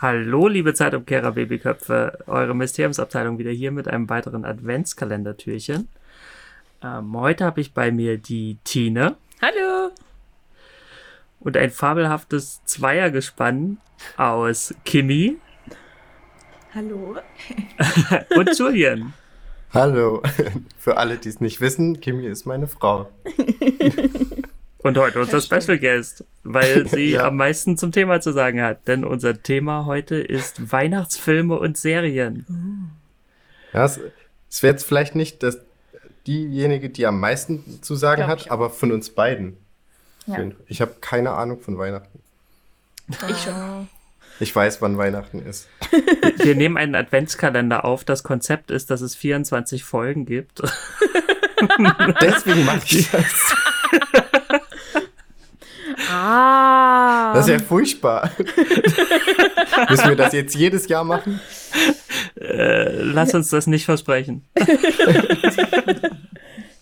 [0.00, 5.88] Hallo, liebe Zeitumkehrer Babyköpfe, eure Mysteriumsabteilung wieder hier mit einem weiteren Adventskalendertürchen.
[6.84, 9.16] Ähm, heute habe ich bei mir die Tine.
[9.42, 9.90] Hallo.
[11.40, 13.78] Und ein fabelhaftes Zweiergespann
[14.16, 15.38] aus Kimi.
[16.72, 17.16] Hallo.
[18.36, 19.14] und Julian.
[19.74, 20.22] Hallo.
[20.78, 23.10] Für alle, die es nicht wissen, Kimi ist meine Frau.
[24.78, 27.26] Und heute unser Special Guest, weil sie ja.
[27.26, 28.86] am meisten zum Thema zu sagen hat.
[28.86, 32.92] Denn unser Thema heute ist Weihnachtsfilme und Serien.
[33.72, 34.00] Ja, es,
[34.48, 35.58] es wäre jetzt vielleicht nicht das,
[36.26, 39.56] diejenige, die am meisten zu sagen Glaub hat, aber von uns beiden.
[40.26, 40.38] Ja.
[40.66, 42.20] Ich habe keine Ahnung von Weihnachten.
[43.08, 43.88] Ich schon.
[44.40, 45.68] Ich weiß, wann Weihnachten ist.
[46.36, 48.04] Wir nehmen einen Adventskalender auf.
[48.04, 50.62] Das Konzept ist, dass es 24 Folgen gibt.
[52.20, 53.54] Deswegen macht ich das.
[56.10, 57.32] Ah.
[57.34, 58.30] Das ist ja furchtbar.
[59.90, 61.40] Müssen wir das jetzt jedes Jahr machen?
[62.40, 64.44] Äh, lass uns das nicht versprechen.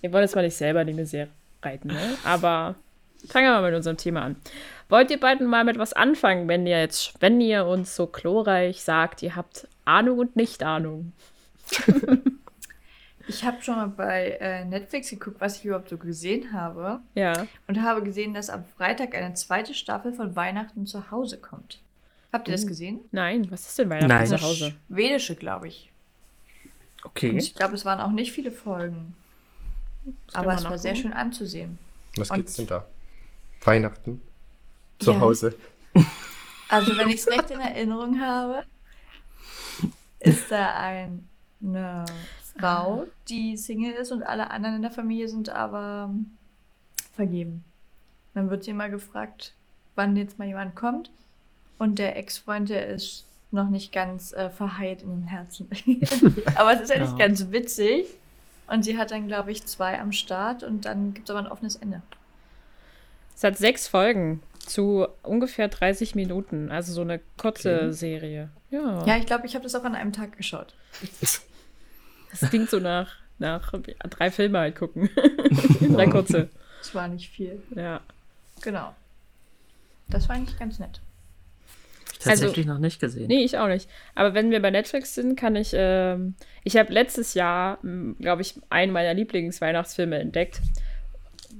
[0.00, 1.28] wir wollen jetzt mal nicht selber in die Misere
[1.62, 2.16] reiten, ne?
[2.24, 2.76] Aber
[3.28, 4.36] fangen wir mal mit unserem Thema an.
[4.88, 8.82] Wollt ihr beiden mal mit was anfangen, wenn ihr jetzt, wenn ihr uns so chlorreich
[8.82, 11.12] sagt, ihr habt Ahnung und Nicht-Ahnung?
[13.28, 17.00] Ich habe schon mal bei äh, Netflix geguckt, was ich überhaupt so gesehen habe.
[17.14, 17.46] Ja.
[17.66, 21.80] Und habe gesehen, dass am Freitag eine zweite Staffel von Weihnachten zu Hause kommt.
[22.32, 22.68] Habt ihr das hm.
[22.68, 23.00] gesehen?
[23.12, 24.26] Nein, was ist denn Weihnachten Nein.
[24.26, 24.74] zu Hause?
[24.90, 25.90] Schwedische, glaube ich.
[27.02, 27.30] Okay.
[27.30, 29.14] Und ich glaube, es waren auch nicht viele Folgen.
[30.32, 31.78] Aber es war sehr schön anzusehen.
[32.16, 32.86] Was Und geht's denn da?
[33.62, 34.22] Weihnachten?
[34.98, 35.20] Zu ja.
[35.20, 35.54] Hause?
[36.68, 38.64] Also, wenn ich es recht in Erinnerung habe,
[40.18, 41.28] ist da ein,
[41.62, 42.04] eine
[42.58, 46.10] Frau, die Single ist und alle anderen in der Familie sind aber
[47.14, 47.64] vergeben.
[48.34, 49.54] Dann wird sie immer gefragt,
[49.94, 51.10] wann jetzt mal jemand kommt.
[51.78, 55.68] Und der Ex-Freund, der ist noch nicht ganz äh, verheilt in den Herzen.
[56.56, 58.06] aber es ist ja nicht ganz witzig.
[58.66, 61.50] Und sie hat dann, glaube ich, zwei am Start und dann gibt es aber ein
[61.50, 62.02] offenes Ende.
[63.34, 67.92] Es hat sechs Folgen zu ungefähr 30 Minuten, also so eine kurze okay.
[67.92, 68.48] Serie.
[68.70, 70.74] Ja, ja ich glaube, ich habe das auch an einem Tag geschaut.
[72.30, 73.72] Das klingt so nach, nach
[74.10, 75.08] drei Filme halt gucken.
[75.80, 76.48] drei kurze.
[76.78, 77.62] Das war nicht viel.
[77.74, 78.00] Ja.
[78.62, 78.94] Genau.
[80.08, 81.00] Das war eigentlich ganz nett.
[82.18, 83.28] Tatsächlich also, noch nicht gesehen.
[83.28, 83.88] Nee, ich auch nicht.
[84.14, 85.70] Aber wenn wir bei Netflix sind, kann ich.
[85.74, 87.78] Ähm, ich habe letztes Jahr,
[88.20, 90.60] glaube ich, einen meiner Lieblingsweihnachtsfilme entdeckt.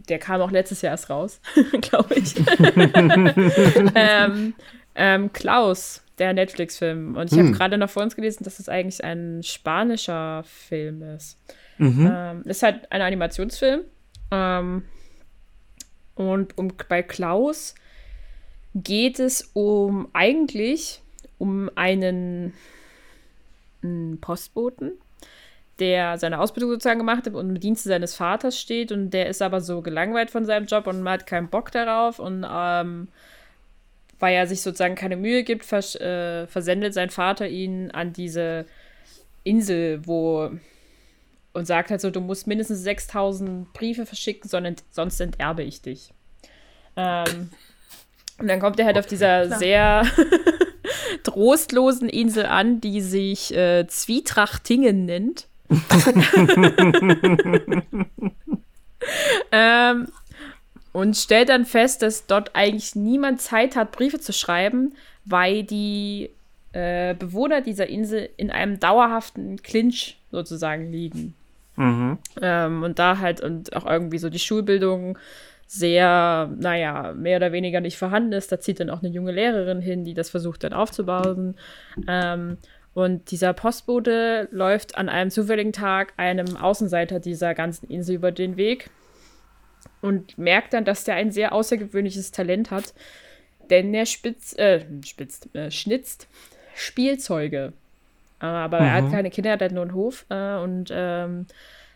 [0.09, 1.41] Der kam auch letztes Jahr erst raus,
[1.81, 2.35] glaube ich.
[3.95, 4.55] ähm,
[4.95, 7.17] ähm, Klaus der Netflix-Film.
[7.17, 7.47] Und ich hm.
[7.47, 11.39] habe gerade noch vor uns gelesen, dass es eigentlich ein spanischer Film ist.
[11.79, 12.11] Mhm.
[12.11, 13.83] Ähm, ist halt ein Animationsfilm.
[14.31, 14.85] Ähm,
[16.15, 17.75] und um, bei Klaus
[18.75, 21.03] geht es um eigentlich
[21.39, 22.55] um einen,
[23.83, 24.93] einen Postboten,
[25.79, 29.43] der seine Ausbildung sozusagen gemacht hat und im Dienste seines Vaters steht und der ist
[29.43, 33.09] aber so gelangweilt von seinem Job und hat keinen Bock darauf und ähm,
[34.19, 38.67] weil er sich sozusagen keine Mühe gibt, vers äh, versendet sein Vater ihn an diese
[39.45, 40.51] Insel, wo
[41.53, 46.13] und sagt halt so, du musst mindestens 6000 Briefe verschicken, sondern, sonst enterbe ich dich.
[46.97, 47.51] Ähm,
[48.39, 49.59] und dann kommt er halt okay, auf dieser klar.
[49.59, 50.05] sehr
[51.23, 55.49] trostlosen Insel an, die sich äh, Zwietrachtingen nennt.
[59.53, 60.09] ähm,
[60.97, 64.95] und stellt dann fest, dass dort eigentlich niemand Zeit hat, Briefe zu schreiben,
[65.27, 66.31] weil die
[66.73, 71.35] äh, Bewohner dieser Insel in einem dauerhaften Clinch sozusagen liegen.
[71.77, 72.17] Mhm.
[72.41, 75.19] Ähm, und da halt und auch irgendwie so die Schulbildung
[75.67, 78.51] sehr, naja, mehr oder weniger nicht vorhanden ist.
[78.51, 81.57] Da zieht dann auch eine junge Lehrerin hin, die das versucht dann aufzubauen.
[82.09, 82.57] Ähm,
[82.95, 88.57] und dieser Postbote läuft an einem zufälligen Tag einem Außenseiter dieser ganzen Insel über den
[88.57, 88.89] Weg
[90.03, 92.95] und merkt dann, dass der ein sehr außergewöhnliches Talent hat,
[93.71, 96.29] denn er spitzt, äh, spitzt, äh, schnitzt
[96.75, 97.73] Spielzeuge.
[98.39, 98.87] Aber mhm.
[98.87, 99.13] er hat mhm.
[99.13, 101.47] keine Kinder, er hat halt nur einen Hof äh, und ähm,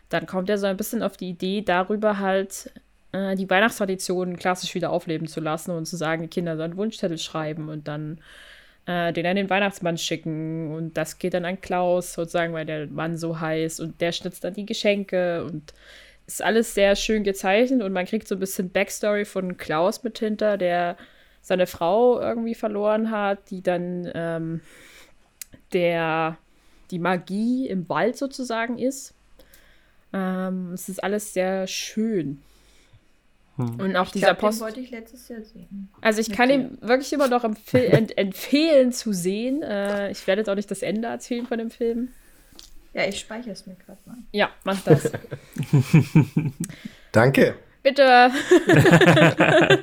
[0.09, 2.71] dann kommt er so ein bisschen auf die Idee, darüber halt
[3.11, 7.17] äh, die Weihnachtstradition klassisch wieder aufleben zu lassen und zu sagen, die Kinder sollen Wunschzettel
[7.17, 8.19] schreiben und dann
[8.87, 12.87] äh, den an den Weihnachtsmann schicken und das geht dann an Klaus sozusagen, weil der
[12.87, 15.73] Mann so heißt und der schnitzt dann die Geschenke und
[16.33, 20.19] ist alles sehr schön gezeichnet und man kriegt so ein bisschen Backstory von Klaus mit
[20.19, 20.97] hinter, der
[21.41, 24.61] seine Frau irgendwie verloren hat, die dann ähm,
[25.73, 26.37] der
[26.91, 29.13] die Magie im Wald sozusagen ist.
[30.13, 32.41] Ähm, es ist alles sehr schön.
[33.55, 33.79] Hm.
[33.79, 34.61] Und auch ich dieser glaub, Post.
[34.61, 35.89] wollte ich letztes Jahr sehen.
[36.01, 37.67] Also ich Mit kann ihn wirklich immer noch ent
[38.17, 39.61] empfehlen zu sehen.
[39.61, 42.09] Äh, ich werde jetzt auch nicht das Ende erzählen von dem Film.
[42.93, 44.17] Ja, ich speichere es mir gerade mal.
[44.31, 45.11] Ja, mach das.
[47.11, 47.55] Danke.
[47.83, 48.03] Bitte.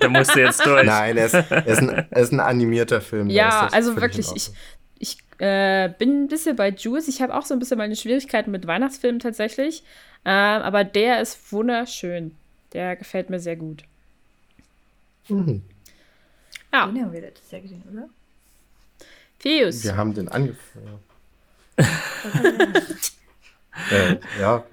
[0.00, 0.84] da musst du jetzt durch.
[0.84, 3.28] Nein, es ist, ist, ein, ist ein animierter Film.
[3.28, 4.50] Ja, also wirklich, ich,
[4.98, 7.08] ich äh, bin ein bisschen bei Juice.
[7.08, 9.82] Ich habe auch so ein bisschen meine Schwierigkeiten mit Weihnachtsfilmen tatsächlich.
[10.24, 12.34] Äh, aber der ist wunderschön.
[12.72, 13.82] Der gefällt mir sehr gut.
[15.28, 15.62] Mhm.
[16.72, 16.86] Ja.
[16.86, 18.08] Den haben wir letztes Jahr gesehen, oder?
[19.38, 19.84] Fius.
[19.84, 21.07] Wir haben den angefangen.
[23.90, 24.64] äh, ja,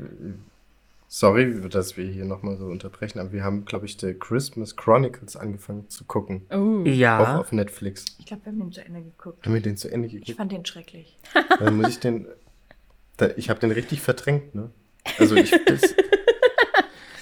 [1.08, 5.38] sorry, dass wir hier nochmal so unterbrechen, aber wir haben, glaube ich, The Christmas Chronicles
[5.38, 6.46] angefangen zu gucken.
[6.52, 6.84] Oh.
[6.86, 7.20] Ja.
[7.20, 8.06] Auch auf Netflix.
[8.20, 9.46] Ich glaube, wir haben den zu Ende geguckt.
[9.46, 10.30] Haben wir den zu Ende geguckt?
[10.30, 11.18] Ich fand den schrecklich.
[11.60, 12.28] Dann muss ich den.
[13.18, 14.72] Da, ich habe den richtig verdrängt, ne?
[15.18, 15.52] Also ich.
[15.66, 15.82] Das,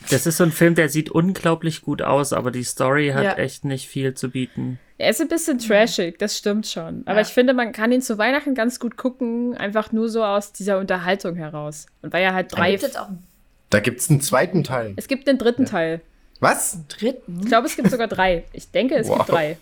[0.10, 3.34] das ist so ein Film, der sieht unglaublich gut aus, aber die Story hat ja.
[3.36, 4.80] echt nicht viel zu bieten.
[5.04, 7.04] Er ist ein bisschen trashig, das stimmt schon.
[7.06, 7.22] Aber ja.
[7.22, 10.80] ich finde, man kann ihn zu Weihnachten ganz gut gucken, einfach nur so aus dieser
[10.80, 11.88] Unterhaltung heraus.
[12.02, 12.80] Und weil er halt drei.
[13.70, 14.94] Da gibt es einen zweiten Teil.
[14.96, 15.70] Es gibt einen dritten ja.
[15.70, 16.02] Teil.
[16.40, 16.76] Was?
[16.76, 17.40] Einen dritten?
[17.42, 18.46] Ich glaube, es gibt sogar drei.
[18.54, 19.18] Ich denke, es wow.
[19.18, 19.58] gibt drei.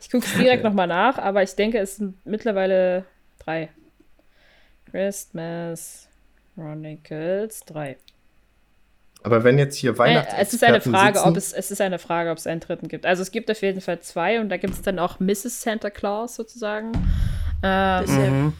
[0.00, 3.04] Ich gucke es direkt nochmal nach, aber ich denke, es sind mittlerweile
[3.38, 3.70] drei.
[4.90, 6.08] Christmas
[6.54, 7.96] Chronicles 3.
[9.24, 10.34] Aber wenn jetzt hier Weihnachten.
[10.36, 12.88] Es ist eine Frage, sitzen, ob es, es ist eine Frage, ob es einen dritten
[12.88, 13.06] gibt.
[13.06, 15.62] Also es gibt auf jeden Fall zwei und da gibt es dann auch Mrs.
[15.62, 16.92] Santa Claus sozusagen.
[17.62, 18.52] Ähm, das, ist ja, mhm.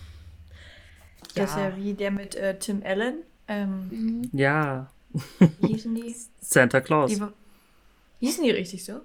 [1.35, 3.15] das ist ja wie der mit äh, Tim Allen.
[3.49, 4.87] Ähm, ja.
[5.61, 6.15] Wie hießen die?
[6.41, 7.11] Santa Claus.
[7.11, 7.23] Die,
[8.21, 9.01] hießen die richtig so?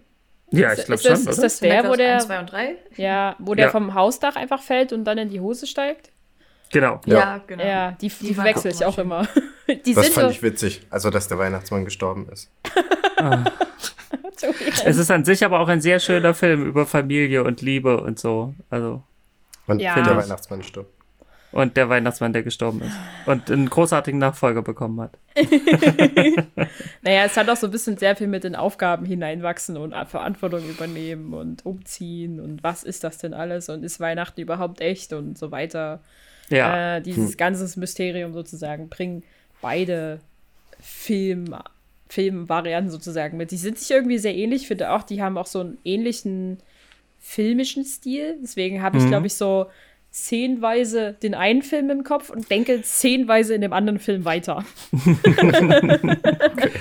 [0.51, 1.13] Ja, ich glaube schon.
[1.13, 2.15] Ist, ist das der, wo der.
[2.15, 2.75] 1, 2 und 3?
[2.95, 3.71] Ja, wo der ja.
[3.71, 6.11] vom Hausdach einfach fällt und dann in die Hose steigt?
[6.71, 7.01] Genau.
[7.05, 7.63] Ja, ja genau.
[7.63, 9.27] Ja, die, die, die wechsle ich auch immer.
[9.85, 12.49] Die das fand so ich witzig, also dass der Weihnachtsmann gestorben ist.
[13.17, 13.43] ah.
[14.85, 18.19] es ist an sich aber auch ein sehr schöner Film über Familie und Liebe und
[18.19, 18.53] so.
[18.69, 19.03] Also.
[19.67, 20.01] Und ja.
[20.01, 20.93] der Weihnachtsmann stirbt.
[21.51, 22.95] Und der Weihnachtsmann, der gestorben ist.
[23.25, 25.17] Und einen großartigen Nachfolger bekommen hat.
[27.01, 30.69] naja, es hat auch so ein bisschen sehr viel mit den Aufgaben hineinwachsen und Verantwortung
[30.69, 35.37] übernehmen und umziehen und was ist das denn alles und ist Weihnachten überhaupt echt und
[35.37, 36.01] so weiter.
[36.49, 36.97] Ja.
[36.97, 37.37] Äh, dieses hm.
[37.37, 39.23] ganze Mysterium sozusagen bringen
[39.61, 40.19] beide
[40.79, 41.55] Film,
[42.09, 43.51] Filmvarianten sozusagen mit.
[43.51, 46.59] Die sind sich irgendwie sehr ähnlich, ich finde auch, die haben auch so einen ähnlichen
[47.19, 48.37] filmischen Stil.
[48.41, 49.09] Deswegen habe ich, mhm.
[49.09, 49.67] glaube ich, so
[50.17, 54.63] szenenweise den einen Film im Kopf und denke szenenweise in dem anderen Film weiter.
[54.93, 56.71] okay.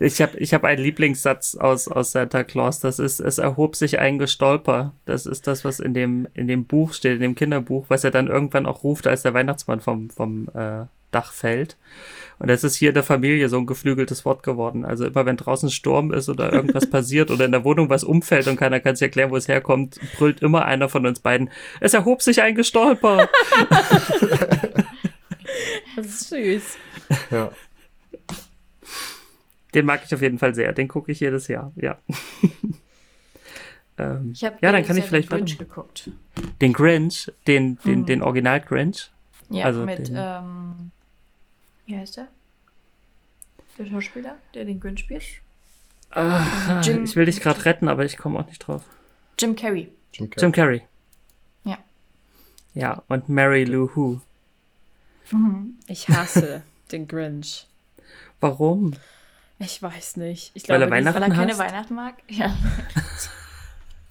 [0.00, 3.98] Ich habe ich hab einen Lieblingssatz aus, aus Santa Claus, das ist, es erhob sich
[3.98, 4.92] ein Gestolper.
[5.06, 8.10] Das ist das, was in dem, in dem Buch steht, in dem Kinderbuch, was er
[8.10, 11.76] dann irgendwann auch ruft, als der Weihnachtsmann vom, vom äh, Dach fällt.
[12.38, 14.86] Und das ist hier in der Familie so ein geflügeltes Wort geworden.
[14.86, 18.48] Also immer wenn draußen Sturm ist oder irgendwas passiert oder in der Wohnung was umfällt
[18.48, 21.92] und keiner kann sich erklären, wo es herkommt, brüllt immer einer von uns beiden, es
[21.92, 23.28] erhob sich ein Gestolper.
[25.96, 26.78] das ist süß.
[27.30, 27.52] Ja.
[29.74, 30.72] Den mag ich auf jeden Fall sehr.
[30.72, 31.98] Den gucke ich jedes Jahr, ja.
[33.98, 36.10] ähm, ja, dann kann ich vielleicht den Grinch geguckt.
[36.60, 38.06] Den Grinch, den, den, mhm.
[38.06, 39.10] den Original Grinch.
[39.50, 40.90] Ja, also mit, den, ähm,
[41.90, 42.28] wie heißt der?
[43.78, 45.24] Der Schauspieler, der den Grinch spielt?
[46.10, 48.82] Ah, Jim, ich will dich gerade retten, aber ich komme auch nicht drauf.
[49.38, 49.92] Jim Carrey.
[50.12, 50.42] Jim Carrey.
[50.42, 50.82] Jim Carrey.
[51.64, 51.78] Ja.
[52.74, 54.20] Ja, und Mary Lou Who.
[55.30, 55.78] Mhm.
[55.86, 56.62] Ich hasse
[56.92, 57.66] den Grinch.
[58.40, 58.94] Warum?
[59.58, 60.52] Ich weiß nicht.
[60.54, 62.14] Ich glaube, weil er, Weihnachten weil er keine Weihnachten mag?
[62.28, 62.56] Ja.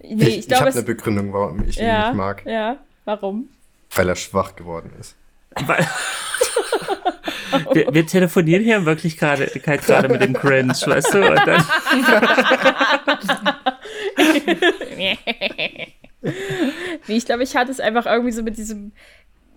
[0.01, 2.45] nee, ich, ich, ich habe eine Begründung, warum ich ja, ihn nicht mag.
[2.45, 3.49] Ja, warum?
[3.95, 5.15] Weil er schwach geworden ist.
[5.65, 5.87] Weil
[7.73, 11.29] wir, wir, telefonieren hier in Wirklichkeit gerade mit dem Cringe, weißt du?
[11.29, 11.63] Und dann
[14.97, 15.17] nee,
[17.07, 18.91] ich glaube, ich hatte es einfach irgendwie so mit diesem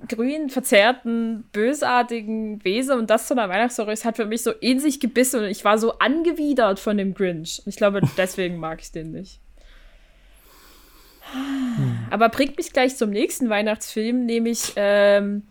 [0.09, 3.93] grün, verzerrten, bösartigen Wesen und das zu einer Weihnachtsstory.
[3.93, 7.15] Es hat für mich so in sich gebissen und ich war so angewidert von dem
[7.15, 7.63] Grinch.
[7.67, 9.41] Ich glaube, deswegen mag ich den nicht.
[12.11, 15.45] Aber bringt mich gleich zum nächsten Weihnachtsfilm, nämlich ähm,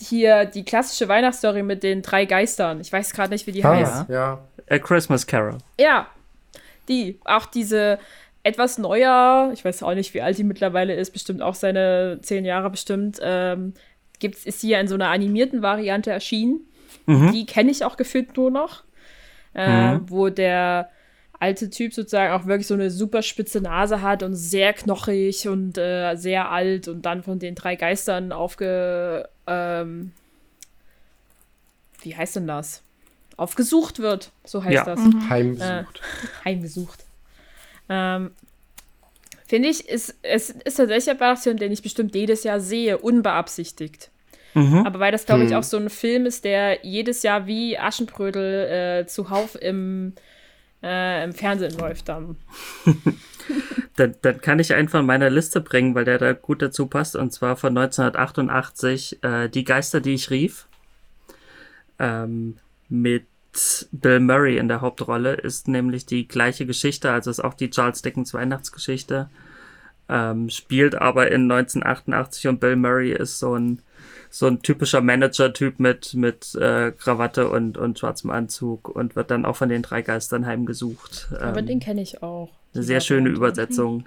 [0.00, 2.80] hier die klassische Weihnachtsstory mit den drei Geistern.
[2.80, 4.08] Ich weiß gerade nicht, wie die ah, heißt.
[4.08, 4.38] Ja.
[4.68, 5.58] A Christmas Carol.
[5.78, 6.08] Ja,
[6.88, 7.18] die.
[7.24, 7.98] Auch diese
[8.42, 12.44] etwas neuer, ich weiß auch nicht, wie alt die mittlerweile ist, bestimmt auch seine zehn
[12.44, 13.74] Jahre bestimmt, ähm,
[14.18, 16.60] gibt's, ist hier in so einer animierten Variante erschienen.
[17.06, 17.32] Mhm.
[17.32, 18.84] Die kenne ich auch gefühlt nur noch.
[19.54, 20.10] Äh, mhm.
[20.10, 20.90] Wo der
[21.38, 25.78] alte Typ sozusagen auch wirklich so eine super spitze Nase hat und sehr knochig und
[25.78, 29.28] äh, sehr alt und dann von den drei Geistern aufge.
[29.50, 30.12] Ähm,
[32.02, 32.82] wie heißt denn das?
[33.36, 34.32] aufgesucht wird.
[34.44, 34.84] So heißt Ja.
[34.84, 35.00] das.
[35.00, 35.30] Mhm.
[35.30, 36.00] Heimgesucht.
[36.44, 37.04] Heimgesucht.
[37.88, 38.32] Ähm,
[39.48, 44.10] Finde ich, ist, es ist tatsächlich ein Weihnachtsfilm, den ich bestimmt jedes Jahr sehe, unbeabsichtigt.
[44.52, 44.84] Mhm.
[44.86, 45.56] Aber weil das, glaube ich, Hm.
[45.56, 50.12] auch so ein Film ist, der jedes Jahr wie Aschenbrödel äh, zuhauf im,
[50.82, 52.36] äh, im Fernsehen läuft dann.
[53.96, 57.16] Dann, dann kann ich einen von meiner Liste bringen, weil der da gut dazu passt.
[57.16, 60.66] Und zwar von 1988, äh, Die Geister, die ich rief.
[61.98, 62.56] Ähm,
[62.88, 63.26] mit
[63.92, 68.00] Bill Murray in der Hauptrolle ist nämlich die gleiche Geschichte, also ist auch die Charles
[68.00, 69.28] Dickens Weihnachtsgeschichte.
[70.10, 73.80] Ähm, spielt aber in 1988 und Bill Murray ist so ein
[74.32, 79.44] so ein typischer Manager-Typ mit, mit äh, Krawatte und, und schwarzem Anzug und wird dann
[79.44, 81.28] auch von den drei Geistern heimgesucht.
[81.40, 82.50] Aber Ähm, den kenne ich auch.
[82.72, 83.28] eine sehr schöne.
[83.28, 84.04] Übersetzung.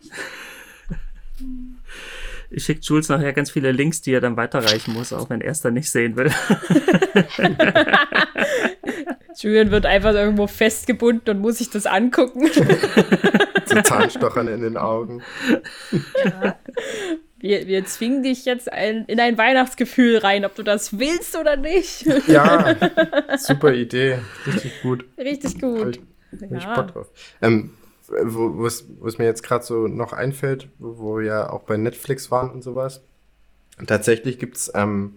[2.50, 5.52] Ich schicke Jules nachher ganz viele Links, die er dann weiterreichen muss, auch wenn er
[5.52, 6.30] es dann nicht sehen will.
[9.36, 12.50] Julian wird einfach irgendwo festgebunden und muss sich das angucken.
[13.66, 15.22] So Zahnstochern in den Augen.
[17.38, 21.56] Wir, wir zwingen dich jetzt ein, in ein Weihnachtsgefühl rein, ob du das willst oder
[21.56, 22.04] nicht.
[22.26, 22.74] Ja,
[23.38, 24.18] super Idee.
[24.44, 25.04] Richtig gut.
[25.16, 26.00] Richtig Hab gut.
[26.32, 26.74] ich, hab ich Ja.
[26.74, 27.06] Bock drauf.
[27.42, 27.70] Ähm,
[28.24, 31.76] wo, es, wo es mir jetzt gerade so noch einfällt, wo, wir ja auch bei
[31.76, 33.02] Netflix waren und sowas.
[33.86, 35.14] Tatsächlich gibt es ähm,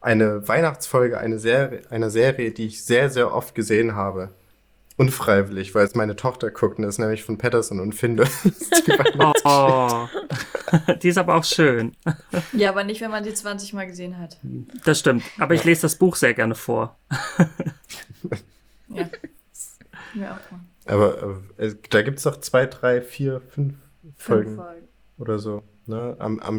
[0.00, 4.30] eine Weihnachtsfolge eine Serie, einer Serie, die ich sehr, sehr oft gesehen habe.
[4.96, 8.26] Unfreiwillig, weil es meine Tochter guckt, und das ist nämlich von Patterson und Finde.
[9.44, 10.08] Oh,
[11.02, 11.94] die ist aber auch schön.
[12.52, 14.38] Ja, aber nicht, wenn man die 20 Mal gesehen hat.
[14.84, 15.22] Das stimmt.
[15.38, 16.98] Aber ich lese das Buch sehr gerne vor.
[18.88, 19.04] Ja.
[20.14, 20.60] Mir auch mal.
[20.88, 23.74] Aber, äh, da gibt es doch zwei, drei, vier, fünf
[24.16, 24.88] Folgen Fünf Folgen.
[25.18, 25.62] oder so.
[25.86, 26.16] Ne?
[26.18, 26.58] Am, am,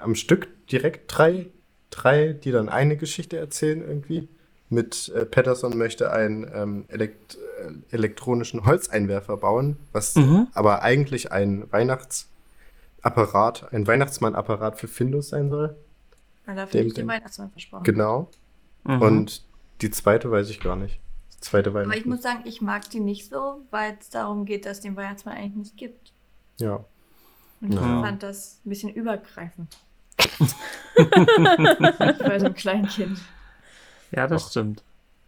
[0.00, 1.46] am Stück direkt drei,
[1.90, 4.28] drei, die dann eine Geschichte erzählen irgendwie.
[4.68, 10.46] Mit äh, Patterson möchte einen ähm, elekt äh, elektronischen Holzeinwerfer bauen, was Mhm.
[10.54, 11.64] aber eigentlich ein
[13.02, 15.74] Weihnachtsapparat, ein Weihnachtsmannapparat für Findus sein soll.
[16.46, 17.84] Und dafür Dem- nicht den dem- Weihnachtsmann versprochen.
[17.84, 18.28] Genau.
[18.84, 19.02] Mhm.
[19.02, 19.44] Und
[19.80, 21.00] die zweite weiß ich gar nicht.
[21.40, 22.08] Zweite Aber ich Weihnachten.
[22.10, 25.36] muss sagen, ich mag die nicht so, weil es darum geht, dass es den Weihnachtsmann
[25.36, 26.12] eigentlich nicht gibt.
[26.58, 26.84] Ja.
[27.60, 28.02] Und ich Ja.
[28.02, 29.76] fand das ein bisschen übergreifend.
[30.96, 33.18] Bei so einem kleinen Kind.
[34.12, 34.50] ja, das Och.
[34.50, 34.82] stimmt.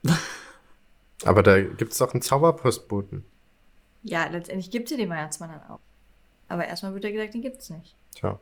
[1.24, 3.24] Aber da gibt es doch einen Zauberpostboten.
[4.02, 5.78] Ja, letztendlich gibt es ja den Weihnachtsmann dann auch.
[6.48, 7.94] Aber erstmal wird ja gesagt, den gibt es nicht.
[8.14, 8.38] Tja.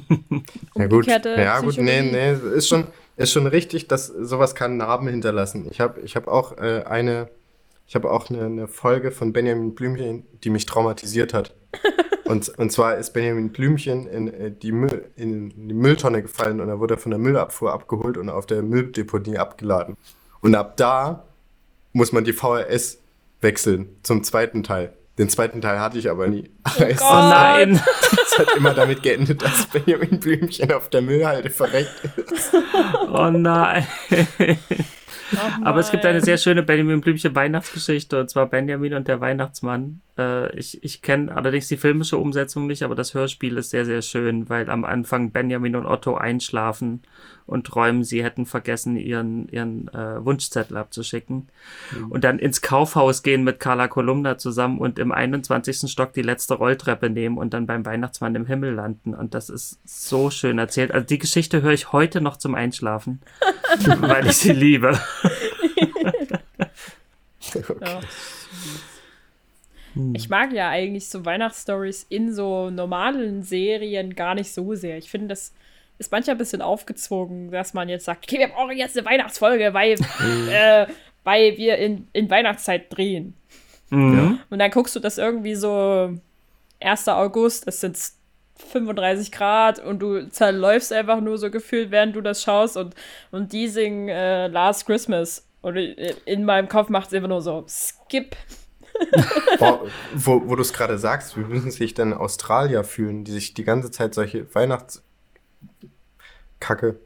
[0.76, 2.86] Ja gut, ja gut, nee, nee, ist schon,
[3.16, 5.66] ist schon richtig, dass sowas kann Narben hinterlassen.
[5.70, 7.28] Ich habe ich hab auch äh, eine,
[7.86, 11.54] ich habe auch eine, eine Folge von Benjamin Blümchen, die mich traumatisiert hat.
[12.24, 16.70] Und, und zwar ist Benjamin Blümchen in, äh, die Müll, in die Mülltonne gefallen und
[16.70, 19.96] er wurde von der Müllabfuhr abgeholt und auf der Mülldeponie abgeladen.
[20.40, 21.24] Und ab da
[21.92, 22.98] muss man die VHS
[23.42, 24.94] wechseln zum zweiten Teil.
[25.18, 26.50] Den zweiten Teil hatte ich aber nie.
[26.64, 27.80] Aber es, Oh nein.
[28.26, 32.02] es hat immer damit geendet, dass Benjamin Blümchen auf der Müllhalde verreckt
[32.32, 32.52] ist.
[33.12, 33.86] Oh nein.
[35.36, 39.20] Ach Aber es gibt eine sehr schöne Benjamin Blümchen Weihnachtsgeschichte, und zwar Benjamin und der
[39.20, 40.00] Weihnachtsmann.
[40.18, 44.02] Äh, ich ich kenne allerdings die filmische Umsetzung nicht, aber das Hörspiel ist sehr, sehr
[44.02, 47.02] schön, weil am Anfang Benjamin und Otto einschlafen
[47.46, 51.48] und träumen, sie hätten vergessen, ihren, ihren äh, Wunschzettel abzuschicken.
[52.08, 55.90] Und dann ins Kaufhaus gehen mit Carla Kolumna zusammen und im 21.
[55.90, 59.14] Stock die letzte Rolltreppe nehmen und dann beim Weihnachtsmann im Himmel landen.
[59.14, 60.92] Und das ist so schön erzählt.
[60.92, 63.20] Also die Geschichte höre ich heute noch zum Einschlafen,
[64.00, 64.98] weil ich sie liebe.
[67.80, 68.00] Ja.
[70.12, 74.98] Ich mag ja eigentlich so Weihnachtsstories in so normalen Serien gar nicht so sehr.
[74.98, 75.52] Ich finde, das
[75.98, 79.74] ist manchmal ein bisschen aufgezwungen, dass man jetzt sagt, okay, wir brauchen jetzt eine Weihnachtsfolge,
[79.74, 79.92] weil,
[80.50, 80.86] äh,
[81.22, 83.34] weil wir in, in Weihnachtszeit drehen.
[83.90, 84.40] Mhm.
[84.50, 86.12] Und dann guckst du das irgendwie so
[86.80, 87.08] 1.
[87.08, 87.98] August, es sind
[88.56, 92.94] 35 Grad und du zerläufst einfach nur so gefühlt, während du das schaust und,
[93.30, 95.46] und die singen äh, Last Christmas.
[95.60, 98.36] Und äh, in meinem Kopf macht es immer nur so Skip.
[99.58, 99.84] Boah,
[100.14, 103.64] wo wo du es gerade sagst, wie müssen sich denn Australier fühlen, die sich die
[103.64, 104.46] ganze Zeit solche
[106.60, 106.98] Weihnachtskacke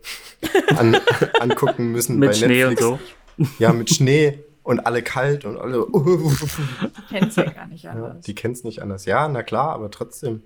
[0.76, 0.96] an,
[1.40, 2.82] angucken müssen Mit bei Schnee Netflix.
[2.82, 3.00] und
[3.36, 3.46] so.
[3.58, 5.86] Ja, mit Schnee und alle kalt und alle.
[7.08, 8.24] Kennst ja gar nicht Ja, anders.
[8.24, 9.04] die kennen es nicht anders.
[9.04, 10.42] Ja, na klar, aber trotzdem.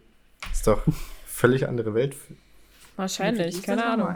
[0.53, 0.83] Ist doch
[1.27, 2.15] völlig andere Welt.
[2.29, 2.37] Die
[2.99, 4.15] Wahrscheinlich, keine Ahnung.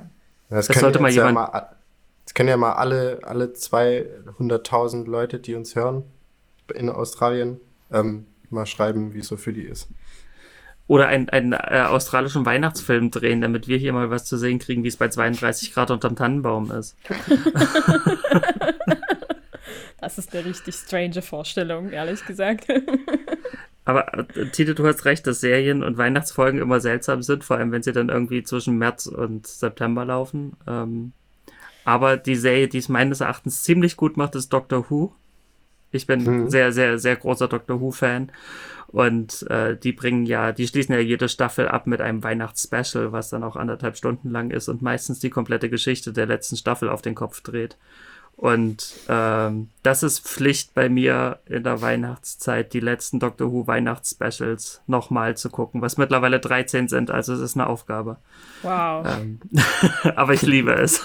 [0.48, 1.76] Das, Das können sollte mal jetzt ja jemand- mal,
[2.24, 6.04] das können ja mal alle, alle 200.000 Leute, die uns hören
[6.74, 7.60] in Australien,
[7.92, 9.88] ähm, mal schreiben, wie es so für die ist.
[10.88, 14.84] Oder einen, einen äh, australischen Weihnachtsfilm drehen, damit wir hier mal was zu sehen kriegen,
[14.84, 16.96] wie es bei 32 Grad unterm Tannenbaum ist.
[20.06, 22.68] Das ist eine richtig strange Vorstellung, ehrlich gesagt.
[23.84, 27.72] Aber äh, Tite, du hast recht, dass Serien und Weihnachtsfolgen immer seltsam sind, vor allem
[27.72, 30.56] wenn sie dann irgendwie zwischen März und September laufen.
[30.66, 31.12] Ähm,
[31.84, 35.12] aber die Serie, die es meines Erachtens ziemlich gut macht, ist Doctor Who.
[35.96, 36.50] Ich bin Mhm.
[36.50, 38.30] sehr, sehr, sehr großer Doctor Who-Fan.
[38.88, 43.30] Und äh, die bringen ja, die schließen ja jede Staffel ab mit einem Weihnachtsspecial, was
[43.30, 47.02] dann auch anderthalb Stunden lang ist und meistens die komplette Geschichte der letzten Staffel auf
[47.02, 47.76] den Kopf dreht.
[48.36, 54.82] Und ähm, das ist Pflicht bei mir in der Weihnachtszeit, die letzten Doctor Who Weihnachtsspecials
[54.86, 58.18] nochmal zu gucken, was mittlerweile 13 sind, also es ist eine Aufgabe.
[58.62, 59.06] Wow.
[59.06, 59.40] Ähm,
[60.16, 61.02] aber ich liebe es.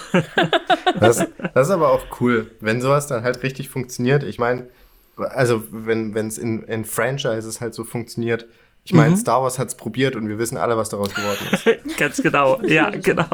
[1.00, 4.24] Das, das ist aber auch cool, wenn sowas dann halt richtig funktioniert.
[4.24, 4.68] Ich meine,
[5.16, 8.46] also wenn es in, in Franchises halt so funktioniert.
[8.84, 9.16] Ich meine, Mhm.
[9.16, 11.66] Star Wars hat es probiert und wir wissen alle, was daraus geworden ist.
[11.98, 13.28] Ganz genau, ja, genau.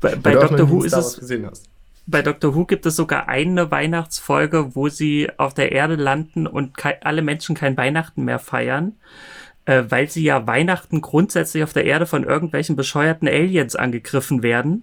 [0.00, 1.20] Bei, bei Doctor Who ist es
[2.06, 6.72] bei Doctor Who gibt es sogar eine Weihnachtsfolge, wo sie auf der Erde landen und
[7.02, 8.96] alle Menschen kein Weihnachten mehr feiern,
[9.66, 14.82] äh, weil sie ja Weihnachten grundsätzlich auf der Erde von irgendwelchen bescheuerten Aliens angegriffen werden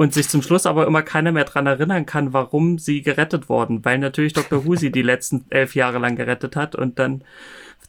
[0.00, 3.84] und sich zum Schluss aber immer keiner mehr dran erinnern kann, warum sie gerettet wurden,
[3.84, 4.64] weil natürlich Dr.
[4.64, 7.22] Who sie die letzten elf Jahre lang gerettet hat und dann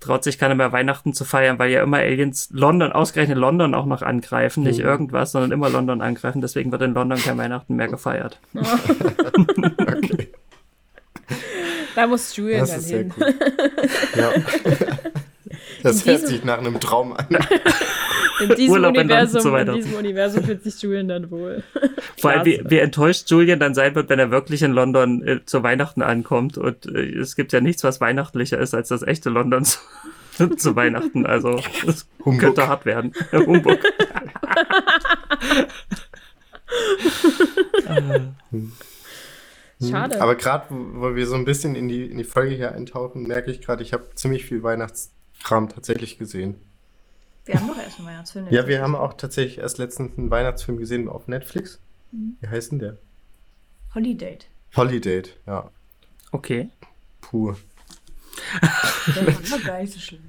[0.02, 3.86] traut sich keiner mehr Weihnachten zu feiern, weil ja immer Aliens London, ausgerechnet London auch
[3.86, 4.86] noch angreifen, nicht Mhm.
[4.86, 8.42] irgendwas, sondern immer London angreifen, deswegen wird in London kein Weihnachten mehr gefeiert.
[9.80, 10.28] Okay,
[11.96, 13.14] Da muss Julian das dann ist sehr hin.
[13.18, 13.34] cool.
[14.18, 14.32] Ja.
[15.84, 17.26] Das In hört sich nach einem Traum an.
[18.42, 21.64] In diesem, Urlaub Universum, zu in diesem Universum fühlt sich Julian dann wohl.
[22.18, 25.46] Vor allem, wie, wie enttäuscht Julian dann sein wird, wenn er wirklich in London äh,
[25.46, 26.58] zu Weihnachten ankommt.
[26.58, 29.64] Und äh, es gibt ja nichts, was weihnachtlicher ist als das echte London
[30.32, 31.26] zu, zu Weihnachten.
[31.26, 32.40] Also, es Humbug.
[32.40, 33.14] könnte hart werden.
[33.32, 33.80] Humbug.
[39.90, 40.22] Schade.
[40.22, 43.24] Aber gerade, wo wo wir so ein bisschen in die, in die Folge hier eintauchen,
[43.24, 46.56] merke ich gerade, ich habe ziemlich viel Weihnachtskram tatsächlich gesehen.
[47.46, 48.48] Wir haben doch erst einen Weihnachtsfilm.
[48.52, 51.80] Ja, wir haben auch tatsächlich erst letztens einen Weihnachtsfilm gesehen auf Netflix.
[52.12, 52.98] Wie heißt denn der?
[53.96, 54.38] Holiday.
[54.76, 55.70] Holiday, ja.
[56.32, 56.70] Okay.
[57.22, 57.56] Puh.
[59.16, 60.24] Der war gar nicht so schlimm.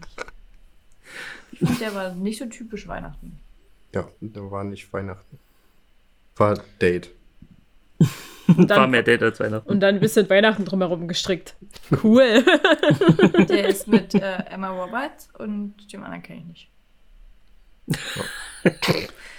[1.53, 3.39] Ich finde, der war nicht so typisch Weihnachten.
[3.95, 5.39] Ja, da war nicht Weihnachten.
[6.37, 7.11] War Date.
[7.99, 8.09] Und
[8.59, 9.69] War dann, mehr Date als Weihnachten.
[9.69, 11.55] und dann ein bisschen Weihnachten drumherum gestrickt.
[12.03, 12.45] Cool.
[13.49, 16.72] Der ist mit äh, Emma Roberts und dem anderen kenne ich nicht.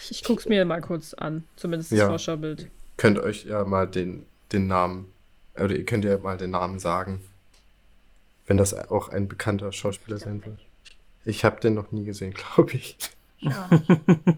[0.02, 1.44] Ich, ich guck's mir mal kurz an.
[1.56, 2.08] Zumindest das Ja.
[2.08, 2.70] Vorschaubild.
[2.98, 5.12] Könnt euch ja mal den, den Namen,
[5.56, 7.22] oder ihr könnt ja mal den Namen sagen.
[8.46, 10.60] Wenn das auch ein bekannter Schauspieler sein wird.
[11.26, 12.98] Ich habe den noch nie gesehen, glaube ich.
[13.42, 13.56] Nicht.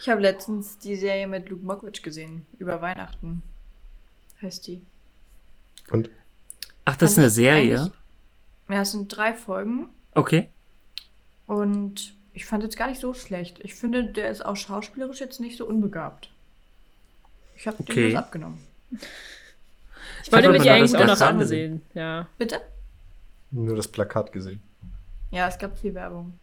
[0.00, 3.42] Ich habe letztens die Serie mit Luke Mockridge gesehen, über Weihnachten.
[4.40, 4.80] Heißt die.
[5.90, 6.08] Und
[6.84, 7.92] Ach, das ist Fand eine ich Serie?
[8.70, 10.48] Ja, es sind drei Folgen Okay.
[11.46, 13.58] und ich fand jetzt gar nicht so schlecht.
[13.64, 16.30] Ich finde, der ist auch schauspielerisch jetzt nicht so unbegabt.
[17.56, 17.94] Ich habe Okay.
[17.94, 18.58] dem das abgenommen.
[20.22, 21.82] Ich wollte mich eigentlich das auch noch Plakat ansehen.
[21.94, 22.28] Ja.
[22.38, 22.60] Bitte?
[23.50, 24.62] nur das Plakat gesehen.
[25.32, 26.38] Ja, es gab viel Werbung.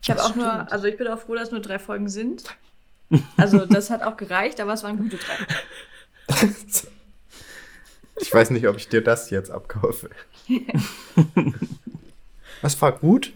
[0.00, 2.44] Ich habe auch nur, also ich bin auch froh, dass nur drei Folgen sind.
[3.36, 6.46] Also das hat auch gereicht, aber es waren gute drei.
[8.20, 10.08] Ich weiß nicht, ob ich dir das jetzt abkaufe.
[12.62, 13.32] Das war gut,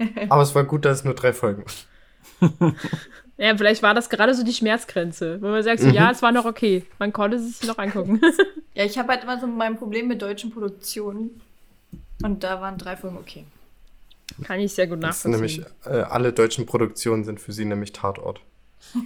[0.28, 1.64] aber es war gut, dass es nur drei Folgen
[2.40, 2.76] waren.
[3.36, 5.94] Ja, vielleicht war das gerade so die Schmerzgrenze, wo man sagt, so, Mhm.
[5.94, 6.84] ja, es war noch okay.
[6.98, 8.20] Man konnte es sich noch angucken.
[8.74, 11.40] Ja, ich habe halt immer so mein Problem mit deutschen Produktionen.
[12.22, 13.46] Und da waren drei Folgen okay.
[14.44, 15.30] Kann ich sehr gut nachvollziehen.
[15.32, 18.40] nämlich, äh, alle deutschen Produktionen sind für sie nämlich Tatort.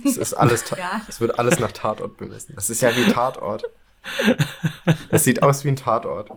[0.04, 1.00] Es ist alles, ta Ja.
[1.08, 2.54] es wird alles nach Tatort bemessen.
[2.56, 3.64] Das ist ja wie Tatort.
[5.10, 6.30] Das sieht aus wie ein Tatort.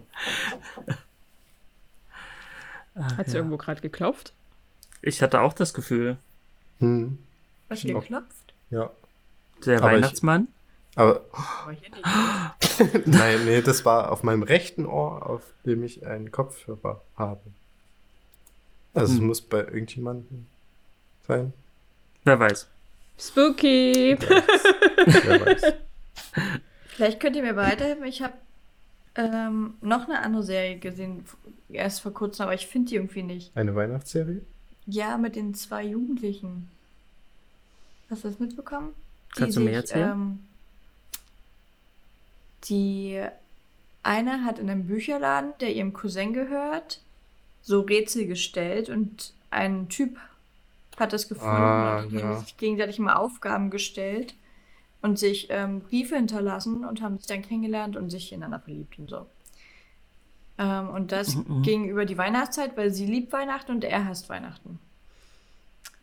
[2.95, 4.33] Hat sie irgendwo gerade geklopft?
[5.01, 6.17] Ich hatte auch das Gefühl,
[6.79, 7.17] Hm,
[7.69, 8.01] Was Noch.
[8.01, 8.53] geklopft?
[8.69, 8.89] ja.
[9.65, 10.47] der Aber ich- Weihnachtsmann.
[10.95, 13.05] Aber Aber hier nicht.
[13.07, 17.41] nein, nee, das war auf meinem rechten Ohr, auf dem ich einen Kopfhörer habe.
[18.93, 19.27] Also es Hm.
[19.27, 20.47] muss bei irgendjemandem
[21.27, 21.53] sein.
[22.23, 22.67] Wer weiß.
[23.19, 24.17] Spooky!
[24.19, 25.61] Wer weiß.
[26.87, 28.05] Vielleicht könnt ihr mir weiterhelfen.
[28.05, 28.33] Ich habe
[29.15, 31.25] ähm, noch eine andere Serie gesehen,
[31.69, 33.55] erst vor kurzem, aber ich finde die irgendwie nicht.
[33.55, 34.41] Eine Weihnachtsserie?
[34.87, 36.69] Ja, mit den zwei Jugendlichen.
[38.09, 38.93] Hast du das mitbekommen?
[39.37, 40.11] Die Kannst du sich, erzählen?
[40.11, 40.39] Ähm,
[42.65, 43.21] die
[44.03, 47.01] eine hat in einem Bücherladen, der ihrem Cousin gehört,
[47.61, 50.17] so Rätsel gestellt und ein Typ
[50.97, 52.39] hat das gefunden Ah, und haben ja.
[52.39, 54.35] sich gegenseitig mal Aufgaben gestellt
[55.01, 59.09] und sich ähm, Briefe hinterlassen und haben sich dann kennengelernt und sich ineinander verliebt und
[59.09, 59.27] so.
[60.59, 61.61] Ähm, und das Mhm.
[61.61, 64.79] ging über die Weihnachtszeit, weil sie liebt Weihnachten und er hasst Weihnachten.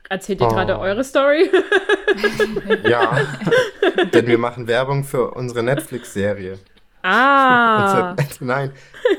[0.08, 0.50] Erzählt ihr Oh.
[0.50, 1.50] gerade eure Story?
[2.88, 3.18] Ja,
[4.12, 6.58] denn wir machen Werbung für unsere Netflix-Serie.
[7.02, 8.14] ah.
[8.18, 8.72] Also, Nein.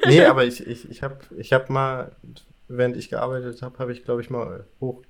[0.08, 2.12] Nee, aber ich, ich, ich habe ich hab mal,
[2.68, 5.02] während ich gearbeitet habe, habe ich, glaube ich, mal hoch.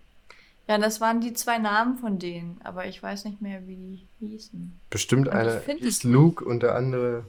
[0.68, 4.08] Ja, das waren die zwei Namen von denen, aber ich weiß nicht mehr, wie die
[4.20, 4.80] hießen.
[4.90, 5.40] Bestimmt Und
[5.80, 7.26] hieß es- Luke und der andere.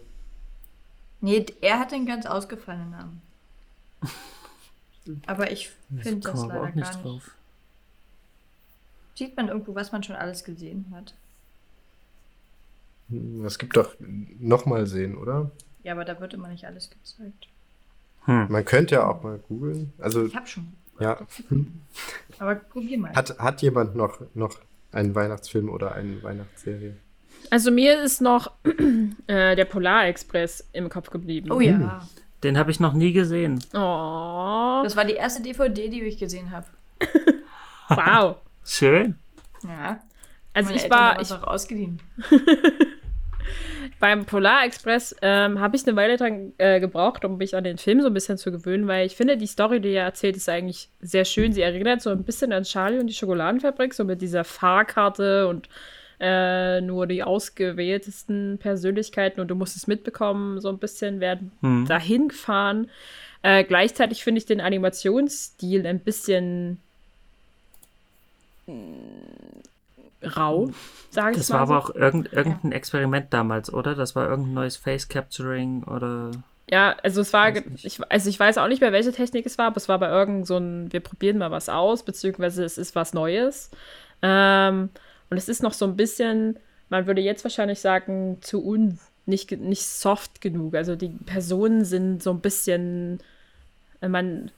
[1.27, 3.21] Nee, er hat einen ganz ausgefallenen Namen.
[5.27, 7.05] Aber ich finde das wir leider auch nicht gar nicht.
[7.05, 7.31] drauf.
[9.17, 11.15] Sieht man irgendwo, was man schon alles gesehen hat?
[13.09, 13.95] Das gibt doch
[14.39, 15.51] nochmal sehen, oder?
[15.83, 17.49] Ja, aber da wird immer nicht alles gezeigt.
[18.25, 18.47] Hm.
[18.49, 19.93] Man könnte ja auch mal googeln.
[19.99, 20.73] Also, Ich hab schon.
[21.01, 21.19] ja.
[22.39, 23.15] Aber probier mal.
[23.15, 24.59] Hat, hat jemand noch, noch
[24.93, 26.97] einen Weihnachtsfilm oder eine Weihnachtsserie?
[27.51, 28.51] Also mir ist noch
[29.27, 31.51] äh, der Polarexpress im Kopf geblieben.
[31.51, 32.07] oh ja.
[32.45, 33.59] Den habe ich noch nie gesehen.
[33.73, 36.67] Oh, Das war die erste DVD, die ich gesehen habe.
[37.89, 38.37] wow.
[38.65, 39.17] Schön.
[39.65, 40.01] Ja.
[40.53, 42.01] Also Meine ich Eltern war, haben ich, auch ausgeliehen.
[44.01, 48.01] beim Polarexpress ähm, habe ich eine Weile dran äh, gebraucht, um mich an den Film
[48.01, 50.91] so ein bisschen zu gewöhnen, weil ich finde, die Story, die er erzählt, ist eigentlich
[51.01, 51.53] sehr schön.
[51.53, 55.69] Sie erinnert so ein bisschen an Charlie und die Schokoladenfabrik, so mit dieser Fahrkarte und
[56.21, 61.87] äh, nur die ausgewähltesten Persönlichkeiten und du musst es mitbekommen, so ein bisschen werden Hm.
[61.87, 62.89] dahin gefahren.
[63.43, 66.81] Äh, gleichzeitig finde ich den Animationsstil ein bisschen
[68.67, 70.71] mm, rau,
[71.11, 71.61] sage ich Das mal.
[71.61, 71.73] war so.
[71.75, 73.95] aber auch irgend, irgendein Experiment damals, oder?
[73.95, 76.31] Das war irgendein neues Face Capturing oder.
[76.69, 79.67] Ja, also es war, ich, also ich weiß auch nicht mehr, welche Technik es war,
[79.69, 82.97] aber es war bei irgend so ein, wir probieren mal was aus, beziehungsweise es ist
[82.97, 83.71] was Neues.
[84.23, 84.89] Ähm,
[85.31, 86.59] und es ist noch so ein bisschen,
[86.89, 90.75] man würde jetzt wahrscheinlich sagen, zu un, nicht, nicht soft genug.
[90.75, 93.21] Also die Personen sind so ein bisschen,
[94.01, 94.51] äh, man,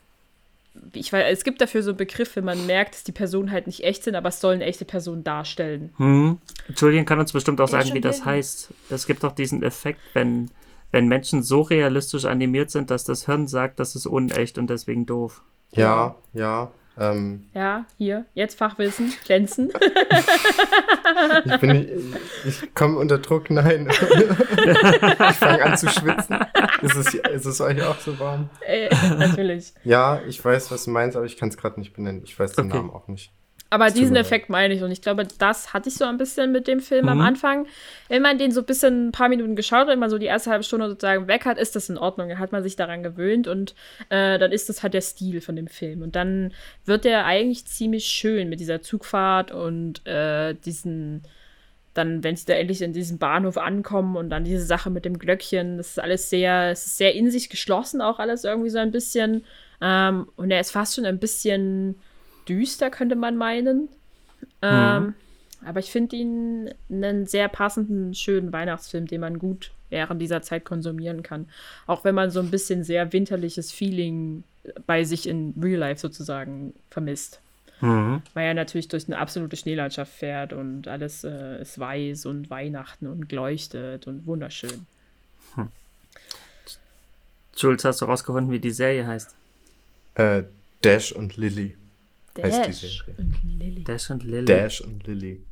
[0.93, 3.67] ich weiß, es gibt dafür so einen Begriff, wenn man merkt, dass die Personen halt
[3.67, 5.93] nicht echt sind, aber es sollen echte Personen darstellen.
[5.97, 6.39] Hm.
[6.77, 8.69] Julian kann uns bestimmt auch Ja, sagen, wie das heißt.
[8.91, 10.51] Es gibt doch diesen Effekt, wenn,
[10.93, 15.07] wenn Menschen so realistisch animiert sind, dass das Hirn sagt, das ist unecht und deswegen
[15.07, 15.43] doof.
[15.73, 16.71] Ja, ja.
[16.99, 19.71] Ähm, Ja, hier, jetzt Fachwissen, glänzen.
[21.45, 21.91] ich bin nicht,
[22.45, 23.89] ich komme unter Druck, nein.
[23.91, 26.39] ich fange an zu schwitzen.
[26.83, 28.51] Ist es, ist es euch auch so warm?
[28.67, 29.73] äh, natürlich.
[29.85, 32.23] Ja, ich weiß, was du meinst, aber ich kann es gerade nicht benennen.
[32.25, 32.77] Ich weiß den Okay.
[32.77, 33.33] Namen auch nicht.
[33.71, 34.17] Aber diesen.
[34.17, 37.09] Effekt meine ich und ich glaube, das hatte ich so ein bisschen mit dem Film
[37.09, 37.25] am Mhm.
[37.25, 37.67] Anfang.
[38.09, 40.27] Wenn man den so ein bisschen ein paar Minuten geschaut hat, wenn man so die
[40.27, 42.31] erste halbe Stunde sozusagen weg hat, ist das in Ordnung.
[42.31, 43.75] Dann hat man sich daran gewöhnt und
[44.09, 46.01] äh, dann ist das halt der Stil von dem Film.
[46.01, 46.53] Und dann
[46.87, 51.23] wird der eigentlich ziemlich schön mit dieser Zugfahrt und äh, diesen,
[51.93, 55.19] dann, wenn sie da endlich in diesem Bahnhof ankommen und dann diese Sache mit dem
[55.19, 58.79] Glöckchen, das ist alles sehr, es ist sehr in sich geschlossen, auch alles irgendwie so
[58.79, 59.45] ein bisschen.
[59.83, 61.97] Ähm, und er ist fast schon ein bisschen
[62.49, 63.89] düster, könnte man meinen.
[64.63, 65.15] Ähm,
[65.65, 70.65] aber ich finde ihn einen sehr passenden, schönen Weihnachtsfilm, den man gut während dieser Zeit
[70.65, 71.47] konsumieren kann.
[71.87, 74.45] Auch wenn man so ein bisschen sehr winterliches Feeling
[74.87, 77.41] bei sich in Real Life sozusagen vermisst.
[77.81, 78.23] Mhm.
[78.35, 83.07] Weil er natürlich durch eine absolute Schneelandschaft fährt und alles äh, ist weiß und Weihnachten
[83.07, 84.87] und leuchtet und wunderschön.
[87.59, 89.35] Jules, hast du rausgefunden, wie die Serie heißt?
[90.15, 90.45] Äh,
[90.83, 91.77] Dash und Lily.
[92.37, 93.15] Heißt die Dash Serie.
[93.19, 93.85] und Lily.
[93.85, 94.45] Dash und Lily.
[94.45, 95.43] Dash und Lily.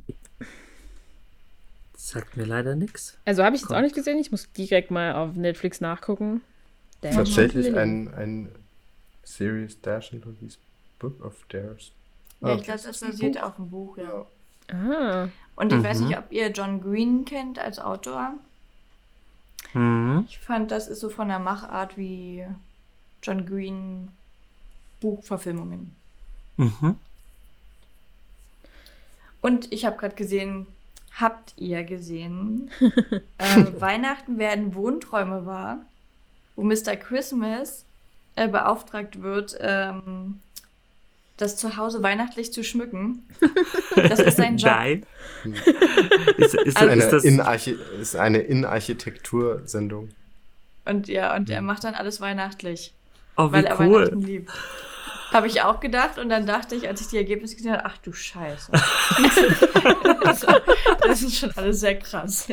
[1.96, 3.16] Sagt mir leider nichts.
[3.24, 4.18] Also habe ich jetzt auch nicht gesehen.
[4.18, 6.42] Ich muss direkt mal auf Netflix nachgucken.
[7.00, 8.48] Dash und Tatsächlich ein, ein
[9.24, 10.58] Series Dash and Lily's
[10.98, 11.90] Book of Dares.
[12.42, 12.54] Ja, Ah.
[12.56, 14.26] ich glaube, das basiert auf dem Buch, ja.
[14.72, 16.08] Ah, Und ich weiß Mhm.
[16.08, 18.34] nicht, ob ihr John Green kennt als Autor.
[19.72, 20.26] Mhm.
[20.28, 22.44] Ich fand, das ist so von der Machart wie
[23.22, 24.08] John Green
[25.00, 25.94] Buchverfilmungen.
[26.56, 26.96] Mhm.
[29.40, 30.66] Und ich habe gerade gesehen,
[31.18, 32.70] habt ihr gesehen,
[33.38, 35.78] äh, Weihnachten werden Wohnträume wahr,
[36.56, 36.96] wo Mr.
[36.96, 37.84] Christmas
[38.34, 40.40] äh, beauftragt wird, ähm,
[41.36, 43.22] das Zuhause weihnachtlich zu schmücken.
[43.94, 44.70] Das ist sein Job.
[44.70, 45.06] Nein.
[46.38, 50.08] ist, ist, Also- Eine ist das, Innenarchi ist eine Innenarchitektur-Sendung.
[50.86, 52.94] Und ja, und er macht dann alles weihnachtlich,
[53.36, 53.94] oh, weil wie er cool.
[54.06, 54.50] Weihnachten liebt.
[55.32, 57.98] Habe ich auch gedacht und dann dachte ich, als ich die Ergebnisse gesehen habe, ach
[57.98, 58.70] du Scheiße.
[60.22, 62.48] das, ist schon alles sehr krass.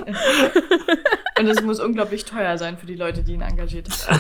[1.40, 4.20] Und es muss unglaublich teuer sein für die Leute, die ihn engagiert haben.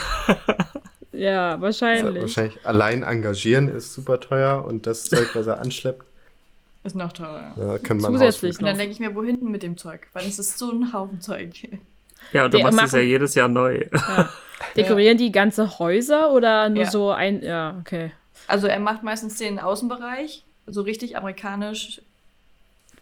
[1.11, 2.21] ja, Also wahrscheinlich.
[2.21, 6.05] wahrscheinlich allein engagieren ist super teuer und das Zeug, was er anschleppt.
[6.83, 7.53] Ist noch teurer.
[7.55, 10.07] Ja, wir einen Zusätzlich Und dann denke ich mir, wo hinten mit dem Zeug?
[10.13, 11.53] Weil es ist so ein Haufen Zeug.
[12.33, 13.85] Ja, und du Die machst es ja machen- jedes Jahr neu.
[14.75, 16.89] Dekorieren die ganze Häuser oder nur Ja.
[16.91, 17.41] so ein.
[17.41, 18.11] Ja, okay.
[18.47, 22.01] Also er macht meistens den Außenbereich, so richtig amerikanisch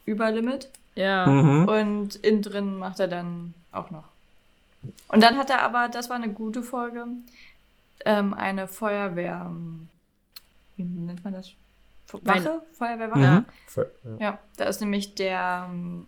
[0.05, 0.69] Überlimit.
[0.95, 1.25] Ja.
[1.25, 1.67] Mhm.
[1.67, 4.03] Und innen drin macht er dann auch noch.
[5.07, 7.05] Und dann hat er aber, das war eine gute Folge,
[8.05, 9.45] ähm, eine Feuerwehr.
[9.45, 9.87] ähm,
[10.75, 11.51] Wie nennt man das?
[12.23, 12.61] Wache?
[12.73, 13.19] Feuerwehrwache?
[13.19, 13.45] Mhm.
[14.03, 14.17] Ja.
[14.19, 16.07] Ja, da ist nämlich der ähm,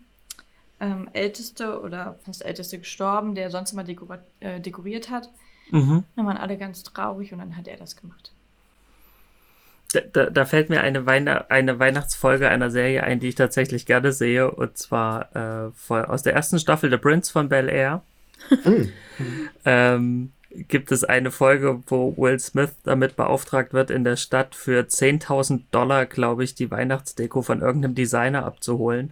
[0.79, 5.29] ähm, Älteste oder fast Älteste gestorben, der sonst immer dekora äh, dekoriert hat.
[5.69, 6.03] Mhm.
[6.15, 8.31] Dann waren alle ganz traurig und dann hat er das gemacht.
[9.93, 14.11] Da, da, fällt mir eine, Weihn eine Weihnachtsfolge einer Serie ein, die ich tatsächlich gerne
[14.11, 18.01] sehe, und zwar äh, aus der ersten Staffel The Prince von Bel Air.
[19.65, 24.81] ähm, gibt es eine Folge, wo Will Smith damit beauftragt wird, in der Stadt für
[24.81, 29.11] 10.000 Dollar, glaube ich, die Weihnachtsdeko von irgendeinem Designer abzuholen.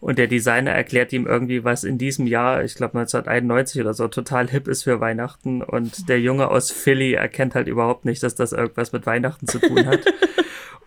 [0.00, 4.08] Und der Designer erklärt ihm irgendwie, was in diesem Jahr, ich glaube 1991 oder so,
[4.08, 5.62] total hip ist für Weihnachten.
[5.62, 9.58] Und der Junge aus Philly erkennt halt überhaupt nicht, dass das irgendwas mit Weihnachten zu
[9.58, 10.00] tun hat.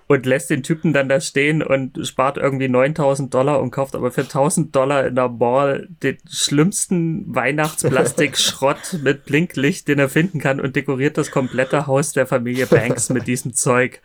[0.08, 4.12] und lässt den Typen dann da stehen und spart irgendwie 9000 Dollar und kauft aber
[4.12, 10.60] für 1000 Dollar in der Mall den schlimmsten Weihnachtsplastikschrott mit Blinklicht, den er finden kann
[10.60, 14.02] und dekoriert das komplette Haus der Familie Banks mit diesem Zeug.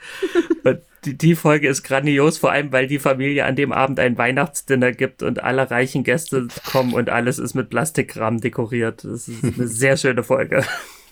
[0.65, 4.19] Und die, die Folge ist grandios, vor allem weil die Familie an dem Abend ein
[4.19, 9.05] Weihnachtsdinner gibt und alle reichen Gäste kommen und alles ist mit Plastikrahmen dekoriert.
[9.05, 10.65] Das ist eine sehr schöne Folge.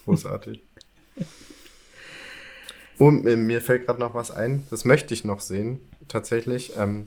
[0.05, 0.66] Großartig.
[2.99, 6.73] Und mir fällt gerade noch was ein, das möchte ich noch sehen, tatsächlich.
[6.79, 7.05] Ähm,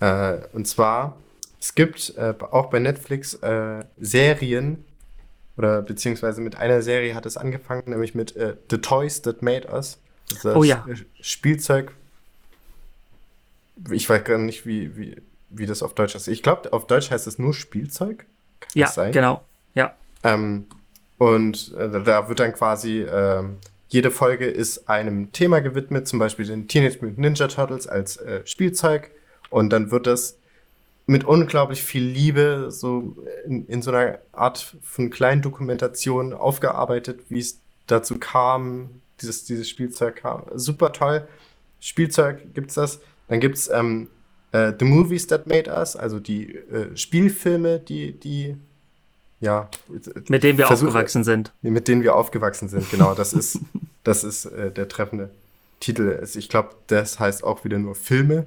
[0.00, 1.16] äh, und zwar,
[1.60, 4.84] es gibt äh, auch bei Netflix äh, Serien,
[5.58, 9.68] oder beziehungsweise mit einer Serie hat es angefangen, nämlich mit äh, The Toys That Made
[9.70, 9.98] Us.
[10.30, 10.86] Das Oh ja.
[10.88, 11.92] äh, Spielzeug.
[13.90, 15.16] Ich weiß gar nicht, wie, wie,
[15.50, 16.28] wie das auf Deutsch ist.
[16.28, 18.24] Ich glaube, auf Deutsch heißt es nur Spielzeug.
[18.60, 19.12] Kann Ja, das sein?
[19.12, 19.44] genau.
[19.74, 19.94] Ja.
[20.22, 20.66] Ähm,
[21.18, 23.58] und äh, da wird dann quasi, ähm,
[23.92, 28.40] jede Folge ist einem Thema gewidmet, zum Beispiel den Teenage Mutant Ninja Turtles als äh,
[28.46, 29.10] Spielzeug.
[29.50, 30.38] Und dann wird das
[31.06, 37.40] mit unglaublich viel Liebe so in, in so einer Art von kleinen Dokumentation aufgearbeitet, wie
[37.40, 40.44] es dazu kam, dieses, dieses Spielzeug kam.
[40.54, 41.28] Super toll.
[41.78, 42.98] Spielzeug gibt's das.
[43.28, 44.08] Dann gibt's ähm,
[44.52, 48.56] äh, The Movies That Made Us, also die äh, Spielfilme, die, die
[49.42, 49.68] ja,
[50.28, 51.52] Mit dem wir Versuch- aufgewachsen sind.
[51.60, 53.12] mit denen wir aufgewachsen sind, genau.
[53.14, 53.58] Das ist,
[54.04, 55.28] das ist äh, der treffende
[55.80, 56.22] Titel.
[56.34, 58.46] Ich glaube, das heißt auch wieder nur Filme,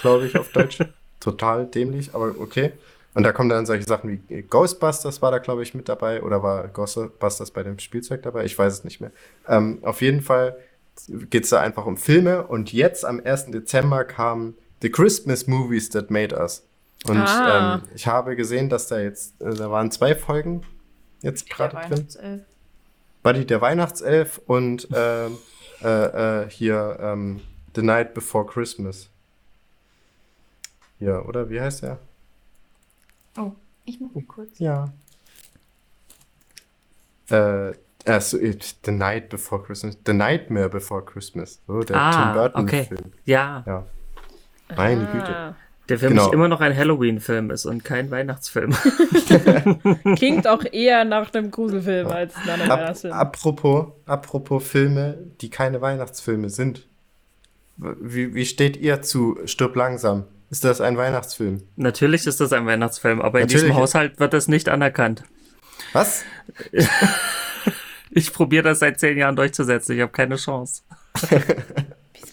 [0.00, 0.78] glaube ich, auf Deutsch.
[1.20, 2.72] Total dämlich, aber okay.
[3.14, 6.22] Und da kommen dann solche Sachen wie Ghostbusters war da, glaube ich, mit dabei.
[6.22, 8.44] Oder war Ghostbusters bei dem Spielzeug dabei?
[8.44, 9.12] Ich weiß es nicht mehr.
[9.48, 10.56] Ähm, auf jeden Fall
[11.30, 12.42] geht es da einfach um Filme.
[12.46, 13.46] Und jetzt am 1.
[13.52, 16.64] Dezember kam The Christmas Movies That Made Us.
[17.06, 17.74] Und Ah.
[17.76, 20.62] ähm, ich habe gesehen, dass da jetzt, äh, da waren zwei Folgen
[21.20, 21.90] jetzt gerade drin.
[21.90, 22.42] Weihnachtself.
[23.22, 25.38] Buddy der Weihnachtself und ähm,
[25.82, 27.40] äh, äh, hier ähm,
[27.74, 29.08] The Night Before Christmas.
[31.00, 31.48] Ja, oder?
[31.50, 31.98] Wie heißt der?
[33.36, 33.52] Oh,
[33.84, 34.58] ich mach mal kurz.
[34.58, 34.92] Ja.
[37.30, 37.70] Äh,
[38.04, 39.96] äh, so, äh, The Night Before Christmas.
[40.06, 41.60] The Nightmare Before Christmas.
[41.66, 42.88] So, der Ah, Tim Burton okay.
[43.24, 43.86] Ja, Ja.
[44.76, 45.56] Meine Güte.
[45.88, 46.24] Der für Genau.
[46.24, 48.72] mich immer noch ein Halloween-Film ist und kein Weihnachtsfilm.
[50.16, 53.12] klingt auch eher nach einem Gruselfilm als nach einem Ab, Weihnachtsfilm.
[53.12, 56.86] apropos, apropos Filme, die keine Weihnachtsfilme sind.
[57.76, 60.24] Wie, wie steht ihr zu Stirb langsam?
[60.50, 61.62] Ist das ein Weihnachtsfilm?
[61.76, 63.64] Natürlich ist das ein Weihnachtsfilm, aber in Natürlich.
[63.64, 65.24] diesem Haushalt wird das nicht anerkannt.
[65.92, 66.22] Was?
[68.16, 69.96] Ich probiere das seit zehn Jahren durchzusetzen.
[69.96, 70.82] Ich habe keine Chance.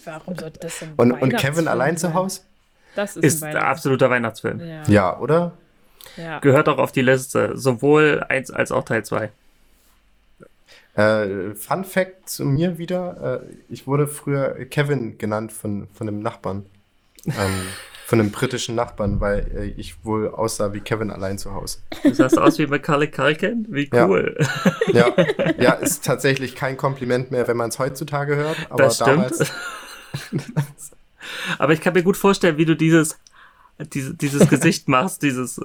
[0.05, 2.13] Warum sollte das denn ein Und, und Kevin allein zu?
[2.13, 2.41] Hause?
[2.95, 4.59] Das ist, Ist ein ein absoluter Weihnachtsfilm.
[4.59, 4.83] Ja.
[4.87, 5.53] Ja, oder?
[6.17, 6.39] ja.
[6.39, 7.51] Gehört auch auf die Liste.
[7.57, 9.29] Sowohl eins als auch Teil 2.
[10.95, 16.19] Äh, Fun Fact zu mir wieder: äh, Ich wurde früher Kevin genannt von, von einem
[16.19, 16.65] Nachbarn.
[17.25, 17.33] Ähm,
[18.05, 21.77] von einem britischen Nachbarn, weil äh, ich wohl aussah wie Kevin allein zu Hause.
[22.03, 23.65] Du sahst aus wie Macaulay Culkin.
[23.69, 24.05] Wie Ja.
[24.05, 24.37] cool.
[24.93, 25.13] Ja,
[25.57, 28.57] ja ist tatsächlich kein Kompliment mehr, wenn man es heutzutage hört.
[28.69, 29.09] Aber das stimmt.
[29.09, 29.39] damals.
[31.57, 33.19] Aber ich kann mir gut vorstellen, wie du dieses,
[33.93, 35.23] diese, dieses Gesicht machst.
[35.23, 35.59] Dieses.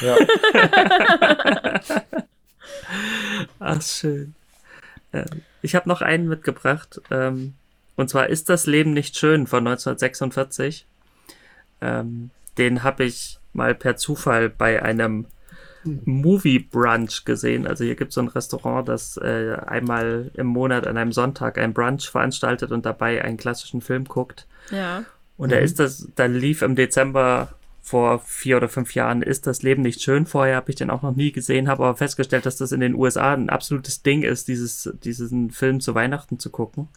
[0.00, 0.16] Ja.
[3.58, 4.34] Ach, schön.
[5.12, 7.00] Ähm, ich habe noch einen mitgebracht.
[7.10, 7.54] Ähm,
[7.96, 10.86] und zwar ist das Leben nicht schön von 1946.
[11.80, 15.26] Ähm, den habe ich mal per Zufall bei einem
[15.84, 17.66] Movie Brunch gesehen.
[17.66, 21.58] Also hier gibt es so ein Restaurant, das äh, einmal im Monat an einem Sonntag
[21.58, 24.46] ein Brunch veranstaltet und dabei einen klassischen Film guckt.
[24.70, 25.04] Ja.
[25.36, 29.62] Und da ist das, da lief im Dezember vor vier oder fünf Jahren ist das
[29.62, 30.24] Leben nicht schön.
[30.24, 32.94] Vorher habe ich den auch noch nie gesehen, habe aber festgestellt, dass das in den
[32.94, 36.88] USA ein absolutes Ding ist, dieses, diesen Film zu Weihnachten zu gucken.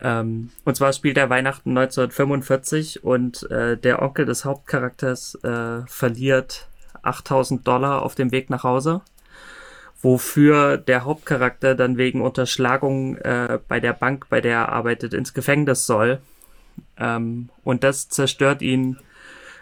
[0.00, 6.68] Ähm, und zwar spielt er Weihnachten 1945 und äh, der Onkel des Hauptcharakters äh, verliert
[7.02, 9.00] 8000 Dollar auf dem Weg nach Hause,
[10.00, 15.34] wofür der Hauptcharakter dann wegen Unterschlagung äh, bei der Bank, bei der er arbeitet, ins
[15.34, 16.20] Gefängnis soll.
[16.98, 18.98] Ähm, und das zerstört ihn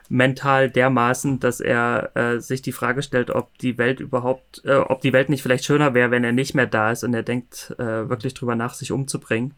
[0.08, 5.00] mental dermaßen, dass er äh, sich die Frage stellt, ob die Welt überhaupt, äh, ob
[5.00, 7.74] die Welt nicht vielleicht schöner wäre, wenn er nicht mehr da ist und er denkt
[7.78, 9.54] äh, wirklich drüber nach, sich umzubringen.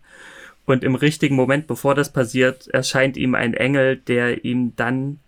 [0.64, 5.18] Und im richtigen Moment, bevor das passiert, erscheint ihm ein Engel, der ihm dann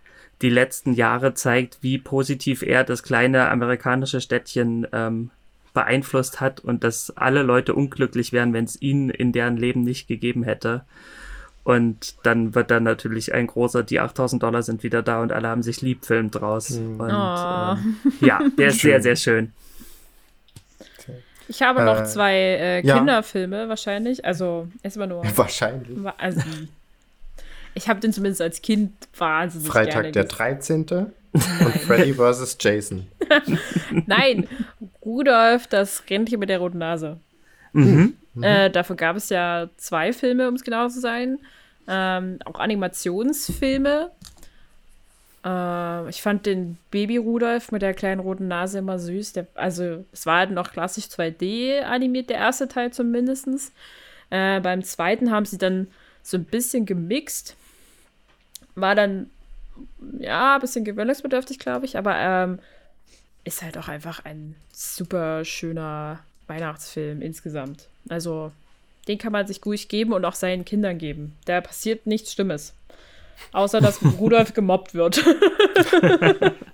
[0.42, 5.30] die letzten Jahre zeigt, wie positiv er das kleine amerikanische Städtchen ähm,
[5.72, 10.08] beeinflusst hat und dass alle Leute unglücklich wären, wenn es ihn in deren Leben nicht
[10.08, 10.84] gegeben hätte.
[11.62, 15.48] Und dann wird dann natürlich ein großer, die 8000 Dollar sind wieder da und alle
[15.48, 16.70] haben sich lieb Film draus.
[16.70, 17.00] Mhm.
[17.00, 17.74] Und Oh.
[17.74, 19.52] ähm, ja, der ist sehr, sehr schön.
[21.48, 22.96] Ich habe noch Äh, zwei äh, ja.
[22.96, 24.24] Kinderfilme wahrscheinlich.
[24.24, 25.24] Also erstmal nur.
[25.36, 25.98] Wahrscheinlich.
[26.16, 26.40] Also,
[27.74, 30.86] ich habe den zumindest als Kind wahnsinnig Freitag gerne der gesehen.
[30.86, 31.06] 13.
[31.32, 31.42] und
[31.86, 32.56] Freddy vs.
[32.60, 33.06] Jason.
[34.06, 34.48] Nein,
[35.04, 37.18] Rudolf, das Rentier mit der roten Nase.
[37.72, 38.14] Mhm.
[38.40, 41.38] Äh, dafür gab es ja zwei Filme, um es genau zu sein.
[41.88, 44.10] Ähm, auch Animationsfilme.
[45.44, 49.32] Äh, ich fand den Baby Rudolf mit der kleinen roten Nase immer süß.
[49.32, 53.72] Der, also, es war halt noch klassisch 2D animiert, der erste Teil zumindest.
[54.30, 55.88] Äh, beim zweiten haben sie dann
[56.22, 57.56] so ein bisschen gemixt.
[58.74, 59.30] War dann,
[60.18, 62.58] ja, ein bisschen gewöhnungsbedürftig, glaube ich, aber ähm,
[63.44, 67.88] ist halt auch einfach ein super schöner Weihnachtsfilm insgesamt.
[68.10, 68.52] Also,
[69.08, 71.34] den kann man sich ruhig geben und auch seinen Kindern geben.
[71.46, 72.74] Da passiert nichts Schlimmes.
[73.52, 75.24] Außer, dass Rudolf gemobbt wird.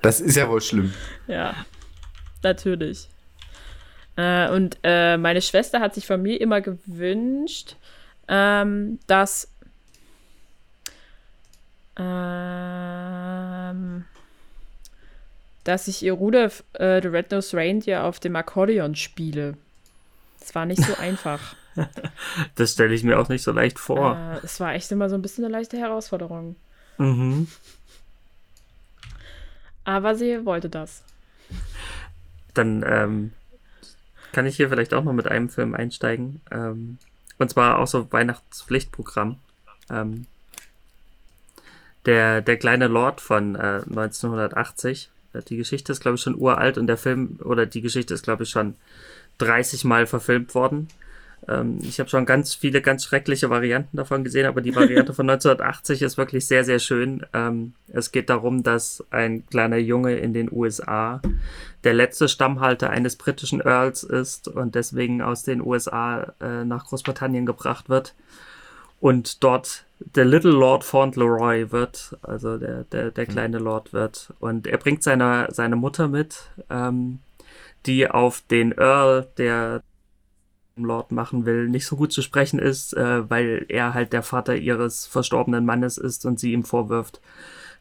[0.03, 0.93] Das ist ja wohl schlimm.
[1.27, 1.55] ja,
[2.43, 3.09] natürlich.
[4.17, 7.77] Äh, und äh, meine Schwester hat sich von mir immer gewünscht,
[8.29, 9.49] ähm, dass
[11.99, 14.05] ähm,
[15.65, 19.57] dass ich ihr Rudolf äh, the Red-Nosed Reindeer auf dem Akkordeon spiele.
[20.41, 21.41] Das war nicht so einfach.
[22.55, 24.17] Das stelle ich mir auch nicht so leicht vor.
[24.17, 26.57] Äh, es war echt immer so ein bisschen eine leichte Herausforderung.
[26.97, 27.49] Mhm.
[29.85, 31.03] Aber sie wollte das.
[32.55, 33.33] Dann ähm,
[34.33, 36.41] kann ich hier vielleicht auch noch mit einem Film einsteigen.
[36.51, 36.97] Ähm,
[37.39, 39.37] und zwar auch so Weihnachtspflichtprogramm.
[39.91, 40.27] Ähm,
[42.07, 45.11] der, der kleine Lord von äh, 1980.
[45.33, 48.23] Äh, Die Geschichte ist, glaube ich, schon uralt und der Film, oder die Geschichte ist,
[48.23, 48.77] glaube ich, schon
[49.39, 50.89] 30 Mal verfilmt worden.
[51.49, 55.29] Ähm, ich habe schon ganz viele ganz schreckliche Varianten davon gesehen, aber die Variante von
[55.31, 57.25] 1980 ist wirklich sehr, sehr schön.
[57.33, 61.21] Ähm, es geht darum, dass ein kleiner Junge in den USA
[61.85, 67.47] der letzte Stammhalter eines britischen Earls ist und deswegen aus den USA äh, nach Großbritannien
[67.47, 68.15] gebracht wird
[69.01, 74.33] und dort der Little Lord Fauntleroy wird, also der, der, der kleine Lord wird.
[74.41, 77.21] Und er bringt seine, seine Mutter mit, ähm,
[77.87, 79.83] die auf den Earl, der
[80.77, 84.57] Lord machen will, nicht so gut zu sprechen ist, äh, weil er halt der Vater
[84.57, 87.21] ihres verstorbenen Mannes ist und sie ihm vorwirft,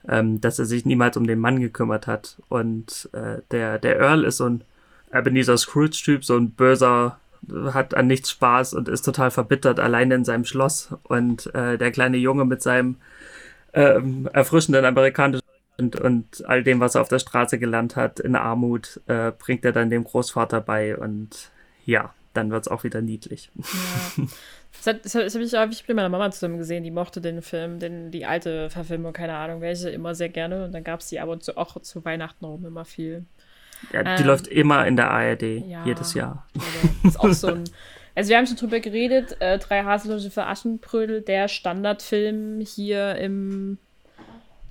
[0.08, 2.42] ähm, dass er sich niemals um den Mann gekümmert hat.
[2.48, 4.64] Und äh, der, der Earl ist so ein
[5.14, 7.20] Ebenezer Scrooge-Typ, so ein böser,
[7.74, 10.90] hat an nichts Spaß und ist total verbittert allein in seinem Schloss.
[11.04, 12.96] Und äh, der kleine Junge mit seinem
[13.74, 15.45] ähm, erfrischenden amerikanischen
[15.78, 19.66] und, und all dem, was er auf der Straße gelernt hat, in Armut, äh, bringt
[19.66, 20.98] er dann dem Großvater bei.
[20.98, 21.52] Und
[21.86, 23.52] ja, dann wird es auch wieder niedlich.
[23.56, 24.26] Ja.
[24.78, 26.84] Das, hat- das, das habe ich, ich mit meiner Mama zusammen gesehen.
[26.84, 30.66] Die mochte den Film, den, die alte Verfilmung, keine Ahnung welche, immer sehr gerne.
[30.66, 33.26] Und dann gab es die ab und zu auch zu Weihnachten rum immer viel.
[33.94, 35.86] Ja, die Ähm, läuft immer in der ARD, ja.
[35.86, 36.46] jedes Jahr.
[36.56, 37.64] Also, das ist auch so ein.
[38.18, 43.78] Also wir haben schon drüber geredet, äh, Drei Haselnüsse für Aschenbrödel, der Standardfilm hier im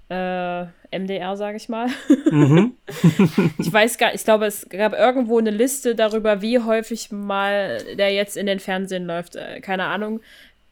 [0.09, 0.65] äh,
[0.97, 1.89] MDR, sage ich mal.
[2.31, 2.77] Mhm.
[3.59, 8.13] Ich weiß gar ich glaube, es gab irgendwo eine Liste darüber, wie häufig mal der
[8.13, 9.37] jetzt in den Fernsehen läuft.
[9.37, 10.21] Äh, keine Ahnung.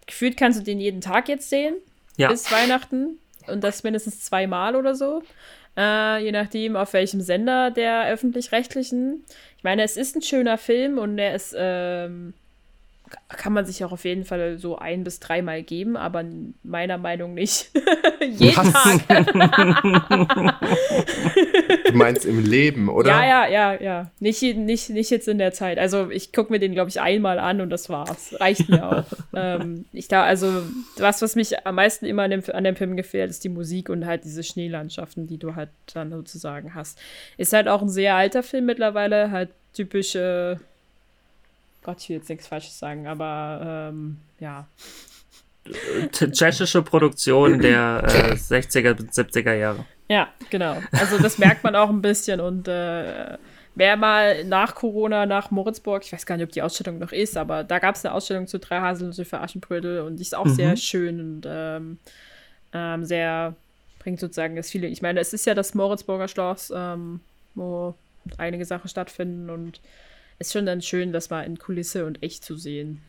[0.06, 1.74] Gefühlt kannst du den jeden Tag jetzt sehen,
[2.16, 2.28] Ja.
[2.28, 3.18] bis Weihnachten.
[3.48, 5.22] Und das mindestens zweimal oder so.
[5.76, 9.24] Äh, je nachdem, auf welchem Sender der öffentlich-rechtlichen.
[9.56, 12.34] Ich meine, es ist ein schöner Film und der ist, ähm,
[13.28, 16.24] kann man sich auch auf jeden Fall so ein- bis dreimal geben, aber
[16.62, 17.70] meiner Meinung nicht
[18.20, 18.72] jeden Was?
[19.06, 20.62] Tag.
[21.86, 23.10] Du meinst im Leben, oder?
[23.10, 24.10] Ja, ja, ja, ja.
[24.18, 25.78] Nicht, nicht, nicht jetzt in der Zeit.
[25.78, 28.34] Also ich gucke mir den, glaube ich, einmal an und das war's.
[28.40, 29.04] Reicht mir auch.
[29.34, 30.62] ähm, ich da, also
[30.96, 33.88] was, was mich am meisten immer an dem, an dem Film gefällt, ist die Musik
[33.90, 36.98] und halt diese Schneelandschaften, die du halt dann sozusagen hast.
[37.36, 40.60] Ist halt auch ein sehr alter Film mittlerweile, halt typische,
[41.82, 44.66] Gott, ich will jetzt nichts Falsches sagen, aber ähm, ja.
[46.12, 49.84] Tschechische Produktion der äh, 60er bis 70er Jahre.
[50.08, 50.76] Ja, genau.
[50.92, 53.36] Also das merkt man auch ein bisschen und äh,
[53.74, 57.36] wer mal nach Corona nach Moritzburg, ich weiß gar nicht, ob die Ausstellung noch ist,
[57.36, 60.44] aber da gab es eine Ausstellung zu drei Haselnüsse für Aschenbrödel und die ist auch
[60.44, 60.54] mhm.
[60.54, 61.98] sehr schön und ähm,
[62.72, 63.54] ähm, sehr,
[63.98, 64.88] bringt sozusagen das viele.
[64.88, 67.20] Ich meine, es ist ja das Moritzburger Schloss, ähm,
[67.54, 67.94] wo
[68.38, 69.80] einige Sachen stattfinden und
[70.42, 73.00] ist schon dann schön, das mal in Kulisse und echt zu sehen.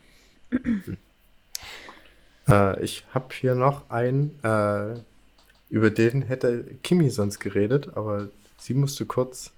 [2.48, 4.94] Äh, ich habe hier noch einen, äh,
[5.68, 8.28] über den hätte Kimi sonst geredet, aber
[8.58, 9.50] sie musste kurz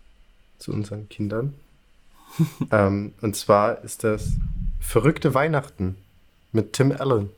[0.58, 1.54] zu unseren Kindern.
[2.72, 4.32] ähm, und zwar ist das
[4.80, 5.96] Verrückte Weihnachten
[6.52, 7.28] mit Tim Allen.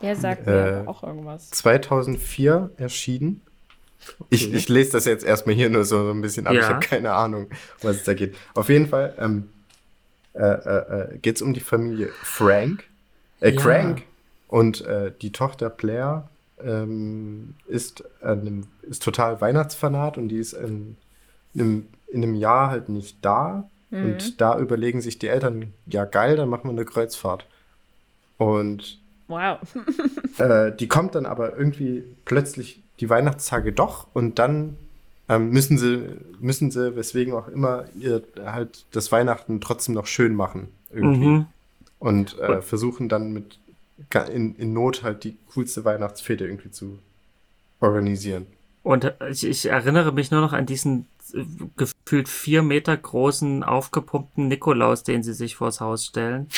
[0.00, 1.50] Der sagt äh, mir auch irgendwas.
[1.50, 3.40] 2004 erschieden.
[4.18, 4.26] Okay.
[4.30, 6.54] Ich, ich lese das jetzt erstmal hier nur so, so ein bisschen ab.
[6.54, 6.60] Ja.
[6.60, 7.48] Ich habe keine Ahnung,
[7.82, 8.36] was es da geht.
[8.54, 9.48] Auf jeden Fall ähm,
[10.34, 12.84] äh, äh, äh geht es um die Familie Frank.
[13.40, 13.60] Äh, ja.
[13.60, 14.02] Crank.
[14.48, 16.28] Und äh, die Tochter Blair
[16.64, 20.96] ähm, ist, einem, ist total Weihnachtsfanat und die ist in,
[21.54, 23.68] in, einem, in einem Jahr halt nicht da.
[23.90, 24.04] Mhm.
[24.04, 27.46] Und da überlegen sich die Eltern, ja geil, dann machen wir eine Kreuzfahrt.
[28.38, 29.58] Und wow.
[30.38, 34.76] äh, die kommt dann aber irgendwie plötzlich die Weihnachtstage doch und dann
[35.28, 40.34] ähm, müssen sie, müssen sie, weswegen auch immer, ihr halt das Weihnachten trotzdem noch schön
[40.34, 40.68] machen.
[40.90, 41.26] Irgendwie.
[41.26, 41.46] Mhm.
[41.98, 43.58] Und äh, versuchen dann mit
[44.32, 46.98] in, in Not halt die coolste Weihnachtsfete irgendwie zu
[47.80, 48.46] organisieren.
[48.84, 51.44] Und ich, ich erinnere mich nur noch an diesen äh,
[51.76, 56.48] gefühlt vier Meter großen, aufgepumpten Nikolaus, den sie sich vors Haus stellen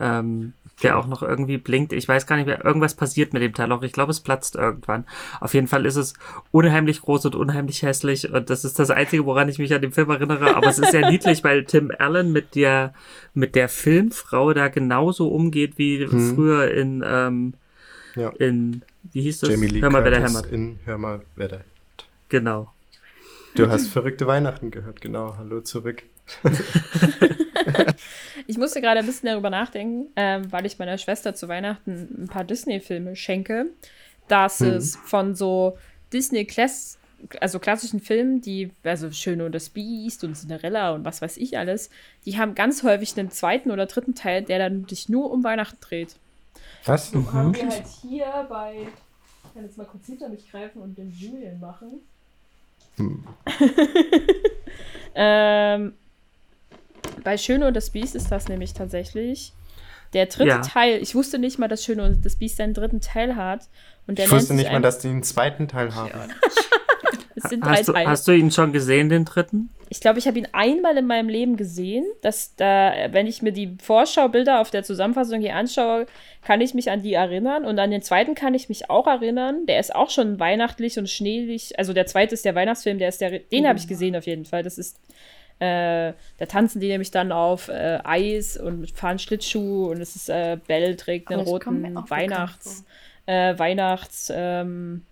[0.00, 0.52] ähm,
[0.82, 1.92] der auch noch irgendwie blinkt.
[1.92, 3.82] Ich weiß gar nicht mehr, irgendwas passiert mit dem Teil auch.
[3.82, 5.04] Ich glaube, es platzt irgendwann.
[5.40, 6.14] Auf jeden Fall ist es
[6.50, 9.92] unheimlich groß und unheimlich hässlich und das ist das Einzige, woran ich mich an dem
[9.92, 10.54] Film erinnere.
[10.54, 12.94] Aber es ist sehr niedlich, weil Tim Allen mit der,
[13.34, 16.34] mit der Filmfrau da genauso umgeht wie hm.
[16.34, 17.54] früher in, ähm,
[18.14, 18.30] ja.
[18.38, 19.50] in, wie hieß das?
[19.50, 20.46] Jamie Lee Hör mal, wer der hämmert.
[20.46, 21.64] In Hör mal, wer der
[22.28, 22.72] Genau.
[23.54, 25.36] Du hast verrückte Weihnachten gehört, genau.
[25.38, 26.02] Hallo zurück.
[28.48, 32.28] ich musste gerade ein bisschen darüber nachdenken, ähm, weil ich meiner Schwester zu Weihnachten ein
[32.28, 33.66] paar Disney-Filme schenke,
[34.26, 34.68] dass mhm.
[34.68, 35.76] es von so
[36.12, 36.98] Disney-Class
[37.40, 41.58] also klassischen Filmen, die, also Schöne und das Biest und Cinderella und was weiß ich
[41.58, 41.90] alles,
[42.24, 45.78] die haben ganz häufig einen zweiten oder dritten Teil, der dann sich nur um Weihnachten
[45.80, 46.16] dreht.
[46.86, 47.10] Was?
[47.10, 47.32] So mhm.
[47.32, 48.76] haben wir halt hier bei,
[49.44, 52.00] ich kann jetzt mal kurz hinter mich greifen und den Julian machen.
[52.96, 53.24] Hm.
[55.14, 55.94] ähm,
[57.28, 59.52] bei Schöne und das Biest ist das nämlich tatsächlich.
[60.14, 60.60] Der dritte ja.
[60.62, 63.68] Teil, ich wusste nicht mal, dass Schöne und das Biest einen dritten Teil hat.
[64.06, 66.08] Und der ich wusste nicht mal, dass die einen zweiten Teil haben.
[66.08, 66.26] Ja.
[67.36, 69.68] es sind hast, drei du, hast du ihn schon gesehen, den dritten?
[69.90, 72.06] Ich glaube, ich habe ihn einmal in meinem Leben gesehen.
[72.22, 76.06] Dass da, wenn ich mir die Vorschaubilder auf der Zusammenfassung hier anschaue,
[76.40, 77.66] kann ich mich an die erinnern.
[77.66, 79.66] Und an den zweiten kann ich mich auch erinnern.
[79.66, 81.78] Der ist auch schon weihnachtlich und schneelich.
[81.78, 83.88] Also der zweite ist der Weihnachtsfilm, der ist der, den habe ich oh.
[83.88, 84.62] gesehen auf jeden Fall.
[84.62, 84.98] Das ist
[85.60, 90.28] äh, da tanzen die nämlich dann auf äh, Eis und fahren Schlittschuh und es ist
[90.28, 92.84] äh, Belle trägt einen roten Weihnachts,
[93.26, 95.02] äh, Weihnachts ähm,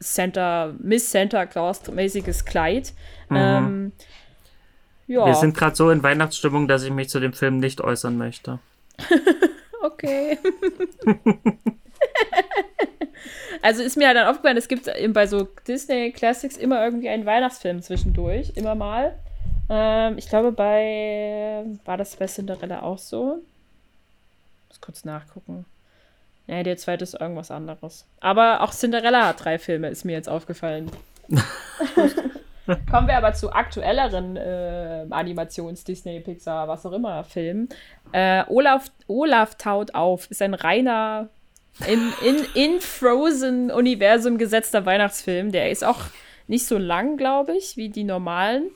[0.00, 2.94] Santa, Miss Santa Claus mäßiges Kleid.
[3.28, 3.36] Mhm.
[3.36, 3.92] Ähm,
[5.08, 5.26] ja.
[5.26, 8.60] Wir sind gerade so in Weihnachtsstimmung, dass ich mich zu dem Film nicht äußern möchte.
[9.82, 10.38] okay.
[13.62, 17.26] also ist mir halt dann aufgefallen, es gibt bei so Disney Classics immer irgendwie einen
[17.26, 19.18] Weihnachtsfilm zwischendurch, immer mal.
[19.68, 21.64] Ähm, ich glaube, bei.
[21.84, 23.42] War das bei Cinderella auch so?
[24.68, 25.64] Muss kurz nachgucken.
[26.46, 28.06] Ja, der zweite ist irgendwas anderes.
[28.20, 30.90] Aber auch Cinderella hat drei Filme, ist mir jetzt aufgefallen.
[32.90, 37.68] Kommen wir aber zu aktuelleren äh, Animations-, Disney, Pixar, was auch immer Filmen.
[38.12, 41.28] Äh, Olaf, Olaf taut auf ist ein reiner
[41.86, 45.52] in, in, in Frozen-Universum gesetzter Weihnachtsfilm.
[45.52, 46.06] Der ist auch
[46.46, 48.70] nicht so lang, glaube ich, wie die normalen.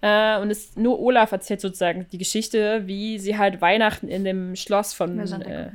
[0.00, 4.54] Äh, und es, nur Olaf erzählt sozusagen die Geschichte, wie sie halt Weihnachten in dem
[4.54, 5.70] Schloss von, äh,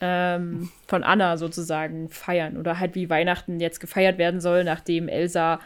[0.00, 2.56] ähm, von Anna sozusagen feiern.
[2.56, 5.60] Oder halt wie Weihnachten jetzt gefeiert werden soll, nachdem Elsa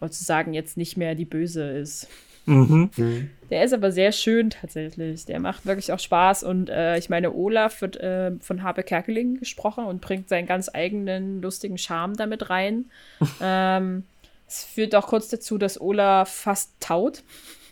[0.00, 2.08] sozusagen jetzt nicht mehr die Böse ist.
[2.46, 2.90] Mhm.
[2.96, 3.30] Mhm.
[3.50, 5.24] Der ist aber sehr schön tatsächlich.
[5.24, 6.42] Der macht wirklich auch Spaß.
[6.42, 10.70] Und äh, ich meine, Olaf wird äh, von Habe Kerkeling gesprochen und bringt seinen ganz
[10.72, 12.86] eigenen lustigen Charme damit rein.
[13.40, 14.04] ähm,
[14.48, 17.22] es führt auch kurz dazu, dass Olaf fast taut,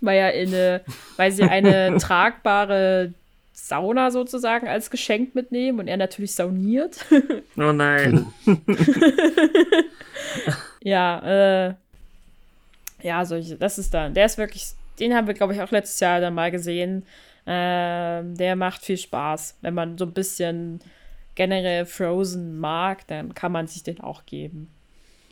[0.01, 0.81] weil er in eine,
[1.17, 3.15] weil sie eine tragbare
[3.53, 7.05] Sauna sozusagen als Geschenk mitnehmen und er natürlich sauniert.
[7.57, 8.27] Oh nein.
[10.83, 11.75] ja, äh,
[13.05, 16.01] ja, solche, das ist dann, der ist wirklich, den haben wir, glaube ich, auch letztes
[16.01, 17.05] Jahr dann mal gesehen.
[17.47, 19.59] Ähm, der macht viel Spaß.
[19.61, 20.81] Wenn man so ein bisschen
[21.35, 24.71] generell Frozen mag, dann kann man sich den auch geben.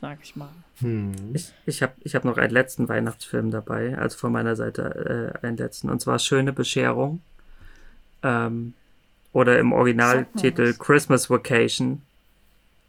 [0.03, 0.51] Sag ich mal.
[0.81, 1.12] Hm.
[1.33, 5.47] Ich, ich habe ich hab noch einen letzten Weihnachtsfilm dabei, also von meiner Seite äh,
[5.47, 7.23] einen letzten, und zwar Schöne Bescherung.
[8.23, 8.75] Ähm,
[9.33, 10.75] oder im Originaltitel.
[10.75, 12.03] Christmas Vacation.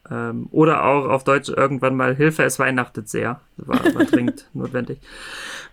[0.10, 3.40] Ähm, oder auch auf Deutsch irgendwann mal Hilfe, es weihnachtet sehr.
[3.58, 5.00] War aber dringend notwendig.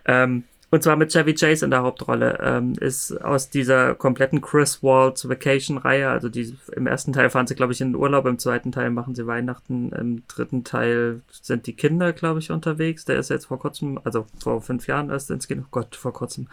[0.05, 2.39] Ähm, und zwar mit Chevy Chase in der Hauptrolle.
[2.41, 7.55] Ähm, ist aus dieser kompletten Chris Waltz Vacation-Reihe, also die, im ersten Teil fahren sie,
[7.55, 11.67] glaube ich, in den Urlaub, im zweiten Teil machen sie Weihnachten, im dritten Teil sind
[11.67, 13.03] die Kinder, glaube ich, unterwegs.
[13.03, 16.13] Der ist jetzt vor kurzem, also vor fünf Jahren erst ins Kino, oh Gott, vor
[16.13, 16.47] kurzem.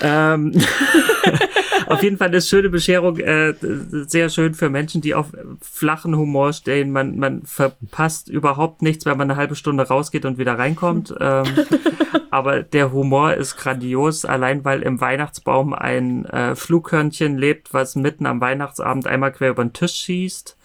[0.00, 0.52] Ähm,
[1.86, 5.26] auf jeden Fall eine schöne Bescherung, äh, sehr schön für Menschen, die auf
[5.60, 6.90] flachen Humor stehen.
[6.90, 11.14] Man, man verpasst überhaupt nichts, wenn man eine halbe Stunde rausgeht und wieder reinkommt.
[11.20, 11.44] Ähm,
[12.30, 18.26] aber der Humor ist grandios, allein weil im Weihnachtsbaum ein äh, Flughörnchen lebt, was mitten
[18.26, 20.56] am Weihnachtsabend einmal quer über den Tisch schießt.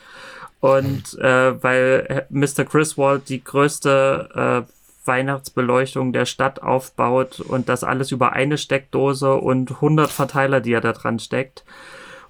[0.59, 2.63] Und äh, weil Mr.
[2.63, 4.73] Griswold die größte äh,
[5.05, 10.81] Weihnachtsbeleuchtung der Stadt aufbaut und das alles über eine Steckdose und 100 Verteiler, die er
[10.81, 11.63] da dran steckt.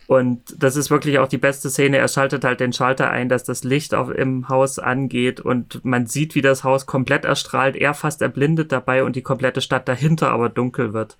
[0.05, 1.97] Und das ist wirklich auch die beste Szene.
[1.97, 6.07] Er schaltet halt den Schalter ein, dass das Licht auf, im Haus angeht und man
[6.07, 10.31] sieht, wie das Haus komplett erstrahlt, er fast erblindet dabei und die komplette Stadt dahinter
[10.31, 11.17] aber dunkel wird.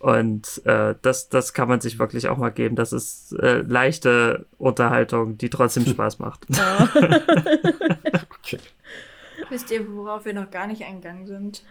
[0.00, 2.74] Und äh, das, das kann man sich wirklich auch mal geben.
[2.74, 6.46] Das ist äh, leichte Unterhaltung, die trotzdem Spaß macht.
[8.42, 8.58] Okay.
[9.50, 11.62] Wisst ihr, worauf wir noch gar nicht eingegangen sind?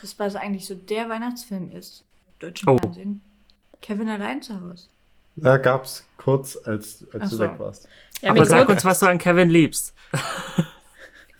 [0.00, 2.04] Das, was eigentlich so der Weihnachtsfilm ist.
[2.26, 2.78] Im deutschen Oh.
[2.78, 3.20] Fernsehen.
[3.82, 4.88] Kevin allein zu Hause.
[5.36, 7.38] Da gab's kurz, als, als Ach du so.
[7.42, 7.88] weg warst.
[8.22, 9.94] Ja, aber sag uns, was du an Kevin liebst.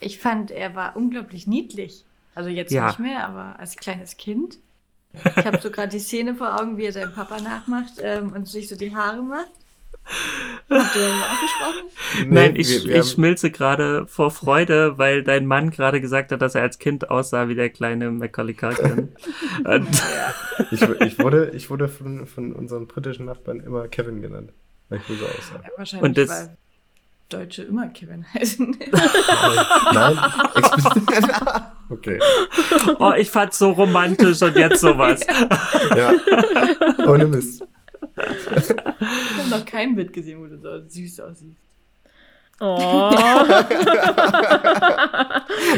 [0.01, 2.05] Ich fand, er war unglaublich niedlich.
[2.35, 2.89] Also jetzt Ja.
[2.89, 4.59] nicht mehr, aber als kleines Kind.
[5.15, 8.47] Ich habe so gerade die Szene vor Augen, wie er seinen Papa nachmacht ähm, und
[8.47, 9.51] sich so die Haare macht.
[10.69, 12.33] Habt ihr darüber gesprochen?
[12.33, 16.43] Nein, Nee, ich, wir- ich schmilze gerade vor Freude, weil dein Mann gerade gesagt hat,
[16.43, 19.15] dass er als Kind aussah wie der kleine Macaulay Culkin.
[20.71, 24.51] Ich, ich wurde, ich wurde von, von unseren britischen Nachbarn immer Kevin genannt,
[24.89, 25.61] weil ich nur so aussah.
[25.63, 26.57] Ja, wahrscheinlich, Und das- weil
[27.29, 28.77] Deutsche immer Kevin heißen.
[29.95, 30.19] Nein,
[30.55, 31.03] explizit.
[31.91, 32.19] okay.
[33.01, 35.21] oh, ich fand's so romantisch und jetzt sowas.
[35.97, 36.13] Ja.
[37.07, 37.65] Ohne Mist.
[38.17, 41.59] Ich habe noch kein Bild gesehen, wo du so süß aussiehst.
[42.59, 42.79] Oh,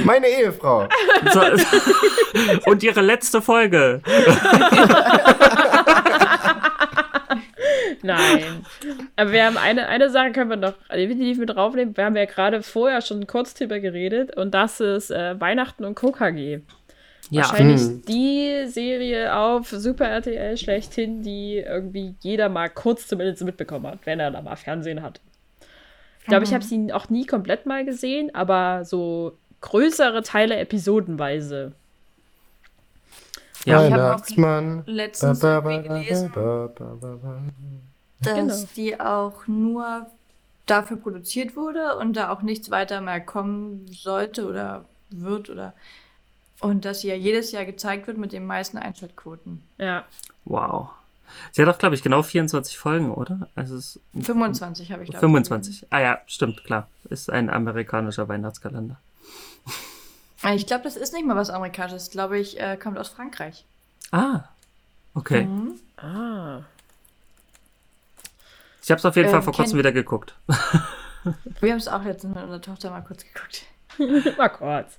[0.05, 0.87] Meine Ehefrau.
[1.33, 1.41] So,
[2.71, 4.01] und ihre letzte Folge.
[8.03, 8.65] nein.
[9.17, 11.97] Aber wir haben eine, eine Sache können wir noch definitiv mit draufnehmen.
[11.97, 15.97] Wir haben ja gerade vorher schon kurz drüber geredet und das ist äh, Weihnachten und
[15.97, 16.61] KKG.
[17.31, 18.03] Ja, Wahrscheinlich Hm.
[18.09, 24.19] die Serie auf Super RTL schlechthin, die irgendwie jeder mal kurz zumindest mitbekommen hat, wenn
[24.21, 25.21] er da mal Fernsehen hat.
[26.21, 31.73] Ich glaube, ich habe sie auch nie komplett mal gesehen, aber so größere Teile episodenweise.
[33.65, 33.87] Ja.
[33.87, 36.33] Ich hab auch letztens Ba, ba, irgendwie ba, gelesen,
[38.21, 38.69] dass Genau.
[38.77, 40.07] die auch nur
[40.67, 45.73] dafür produziert wurde und da auch nichts weiter mehr kommen sollte oder wird oder
[46.61, 49.63] und dass sie ja jedes Jahr gezeigt wird mit den meisten Einschaltquoten.
[49.79, 50.05] Ja.
[50.45, 50.91] wow.
[51.53, 53.49] Sie hat doch, glaube ich, genau 24 Folgen, oder?
[53.55, 55.19] Also es ist 25 habe ich da.
[55.19, 55.87] 25.
[55.91, 56.89] Ah ja, stimmt, klar.
[57.11, 58.97] Ist ein amerikanischer Weihnachtskalender.
[60.43, 62.09] Ah, Ich glaube, das ist nicht mal was Amerikanisches.
[62.11, 63.67] Glaube ich, äh, kommt aus Frankreich.
[64.11, 64.45] Ah,
[65.15, 65.45] okay.
[65.45, 65.75] Mhm.
[65.99, 66.61] Ah.
[68.83, 70.35] Ich habe es auf jeden Fall Ähm, vor kurzem wieder geguckt.
[71.61, 73.65] Wir haben es auch letztens mit unserer Tochter mal kurz geguckt.
[74.39, 74.97] Mal kurz.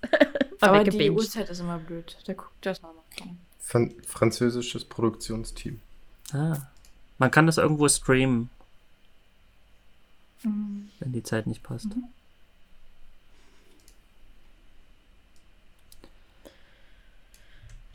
[0.61, 1.09] Aber die.
[1.11, 2.17] Uhrzeit ist immer blöd.
[2.25, 3.03] Da guckt das mal noch.
[3.59, 5.79] Fran französisches Produktionsteam.
[6.33, 6.57] Ah.
[7.17, 8.49] Man kann das irgendwo streamen,
[10.43, 10.89] Mhm.
[10.99, 11.87] wenn die Zeit nicht passt.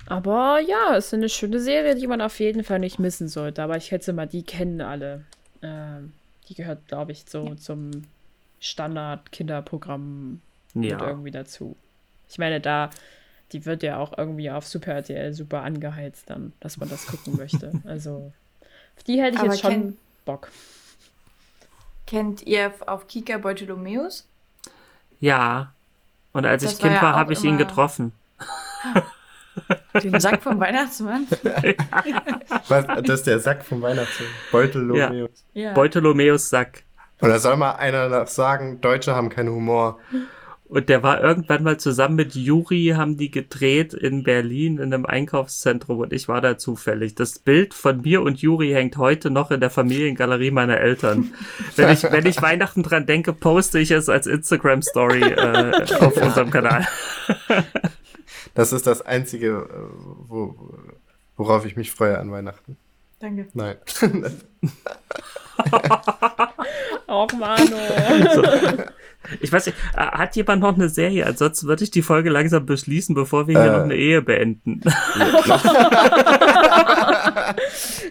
[0.07, 3.63] Aber ja, es ist eine schöne Serie, die man auf jeden Fall nicht missen sollte.
[3.63, 5.25] Aber ich schätze mal, die kennen alle.
[5.63, 6.13] Ähm,
[6.49, 7.91] die gehört, glaube ich, so zum
[8.61, 10.41] Standard-Kinderprogramm
[10.75, 11.07] mit Ja.
[11.09, 11.75] irgendwie dazu.
[12.29, 12.91] Ich meine, da
[13.53, 17.37] die wird ja auch irgendwie auf Super RTL super angeheizt dann, dass man das gucken
[17.39, 17.73] möchte.
[17.87, 18.33] Also
[18.97, 19.93] auf die hätte ich Aber jetzt schon kenn-
[20.25, 20.49] Bock.
[22.07, 24.27] Kennt ihr auf Kika Beutelomeus?
[25.21, 25.73] Ja.
[26.33, 28.13] Und als Das ich war Kind ja war, auch habe ich ihn getroffen.
[30.03, 31.27] Den Sack vom Weihnachtsmann?
[32.69, 34.29] Was, das ist der Sack vom Weihnachtsmann.
[34.51, 35.45] Beutelomeus.
[35.55, 35.73] Ja.
[35.73, 36.83] Beutelomeus Sack.
[37.21, 40.01] Und da soll mal einer noch sagen, Deutsche haben keinen Humor.
[40.67, 45.05] Und der war irgendwann mal zusammen mit Juri, haben die gedreht in Berlin in einem
[45.05, 47.15] Einkaufszentrum und ich war da zufällig.
[47.15, 51.33] Das Bild von mir und Juri hängt heute noch in der Familiengalerie meiner Eltern.
[51.77, 56.51] Wenn ich, wenn ich Weihnachten dran denke, poste ich es als Instagram-Story äh, auf unserem
[56.51, 56.87] Kanal.
[58.57, 60.55] Das ist das Einzige, äh, wo,
[61.37, 62.77] worauf ich mich freue an Weihnachten.
[63.19, 63.49] Danke.
[63.53, 63.77] Nein.
[67.09, 67.77] Och, Mano.
[69.41, 71.25] Ich weiß nicht, äh, hat jemand noch eine Serie?
[71.27, 73.77] Ansonsten würde ich die Folge langsam beschließen, bevor wir hier Äh.
[73.79, 74.83] noch eine Ehe beenden.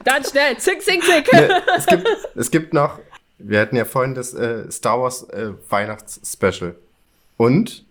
[0.04, 1.32] Dann schnell, zick, zick, zick.
[1.32, 3.00] Ne, es, gibt, es gibt noch,
[3.38, 6.76] wir hatten ja vorhin das äh, Star Wars äh, Weihnachts-Special.
[7.38, 7.86] Und,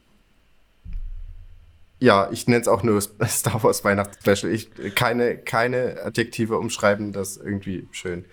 [2.01, 4.53] ja, ich nenne es auch nur Star Wars Weihnachts-Special.
[4.53, 8.25] Ich, keine, keine Adjektive umschreiben das irgendwie schön.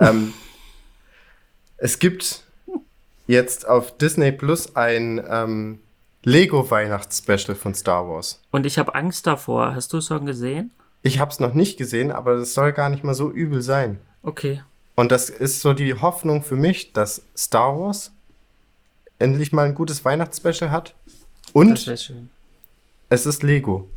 [0.00, 0.32] Ähm,
[1.78, 2.44] es gibt
[3.26, 5.80] jetzt auf Disney Plus ein ähm,
[6.24, 8.40] Lego Weihnachts-Special von Star Wars.
[8.50, 9.74] Und ich habe Angst davor.
[9.74, 10.70] Hast du es schon gesehen?
[11.02, 14.00] Ich habe es noch nicht gesehen, aber es soll gar nicht mal so übel sein.
[14.22, 14.62] Okay.
[14.96, 18.10] Und das ist so die Hoffnung für mich, dass Star Wars
[19.20, 20.94] endlich mal ein gutes Weihnachtsspecial hat.
[21.52, 21.86] Und
[23.10, 23.88] es ist Lego.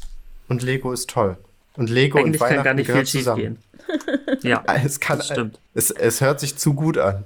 [0.48, 1.38] Und Lego ist toll.
[1.76, 3.42] Und Lego Eigentlich und kann Weihnachten gar nicht viel zusammen.
[3.42, 3.58] gehen.
[4.44, 5.60] Ja, Es, kann, das stimmt.
[5.74, 7.24] es, es hört sich zu gut an.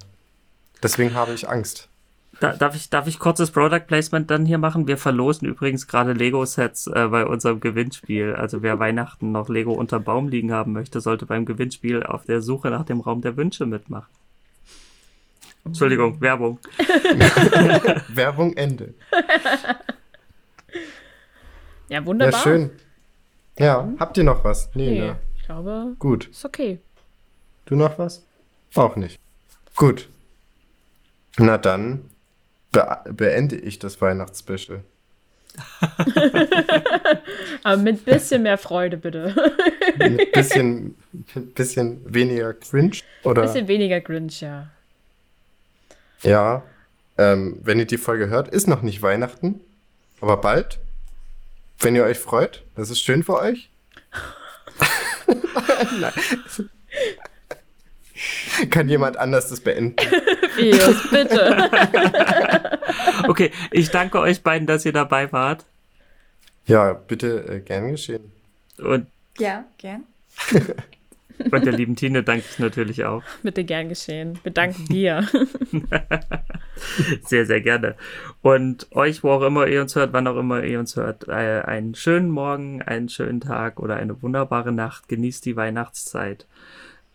[0.85, 1.89] Deswegen habe ich Angst.
[2.41, 4.87] Da, darf, ich, darf ich kurzes Product Placement dann hier machen?
[4.87, 8.35] Wir verlosen übrigens gerade Lego-Sets äh, bei unserem Gewinnspiel.
[8.35, 12.41] Also wer Weihnachten noch Lego unterm Baum liegen haben möchte, sollte beim Gewinnspiel auf der
[12.43, 14.13] Suche nach dem Raum der Wünsche mitmachen.
[15.63, 16.59] Entschuldigung, Werbung.
[18.09, 18.93] Werbung Ende.
[19.11, 19.75] Ja,
[21.89, 22.41] Ja, wunderbar.
[22.41, 22.69] schön.
[23.57, 24.69] Ja, habt ihr noch was?
[24.75, 25.15] Nee, Nee, ne?
[25.37, 26.27] ich glaube, Gut.
[26.27, 26.79] ist okay.
[27.65, 28.23] Du noch was?
[28.75, 29.19] Auch nicht.
[29.75, 30.09] Gut.
[31.37, 32.09] Na dann
[32.71, 34.83] be beende ich das Weihnachtsspecial.
[37.63, 39.33] Aber mit bisschen mehr Freude, bitte.
[39.97, 40.95] Mit bisschen,
[41.55, 42.97] bisschen weniger cringe.
[43.23, 43.43] Oder?
[43.43, 44.67] bisschen weniger Grinch, ja.
[46.21, 46.63] Ja.
[47.17, 49.61] Ähm, wenn ihr die Folge hört, ist noch nicht Weihnachten.
[50.19, 50.79] Aber bald.
[51.79, 53.69] Wenn ihr euch freut, das ist schön für euch.
[58.69, 59.95] Kann jemand anders das beenden?
[60.55, 61.69] Fios, bitte.
[63.27, 65.65] Okay, ich danke euch beiden, dass ihr dabei wart.
[66.65, 68.31] Ja, bitte äh, gern geschehen.
[68.77, 69.07] Und,
[69.39, 70.03] Ja, gern.
[71.51, 73.23] und der lieben Tine danke ich natürlich auch.
[73.41, 74.39] bitte gern geschehen.
[74.43, 75.27] Wir danken dir.
[77.23, 77.95] Sehr, sehr gerne.
[78.41, 81.61] Und euch, wo auch immer ihr uns hört, wann auch immer ihr uns hört, äh,
[81.61, 85.07] einen schönen Morgen, einen schönen Tag oder eine wunderbare Nacht.
[85.07, 86.45] Genießt die Weihnachtszeit.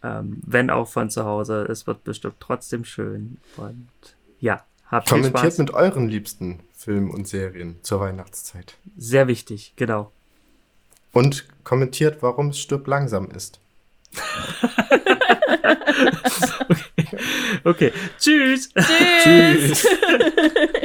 [0.02, 1.66] Ähm, wenn auch von zu Hause.
[1.68, 3.38] Es wird bestimmt trotzdem schön.
[3.56, 3.88] Und
[4.38, 5.58] ja, habt viel Kommentiert Spaß.
[5.58, 8.76] mit euren liebsten Filmen und Serien zur Weihnachtszeit.
[8.96, 10.12] Sehr wichtig, genau.
[11.12, 13.60] Und kommentiert, warum es stirb langsam ist.
[17.64, 18.70] Okay, tschüss.
[18.74, 19.82] Tschüss.
[19.82, 19.86] Tschüss.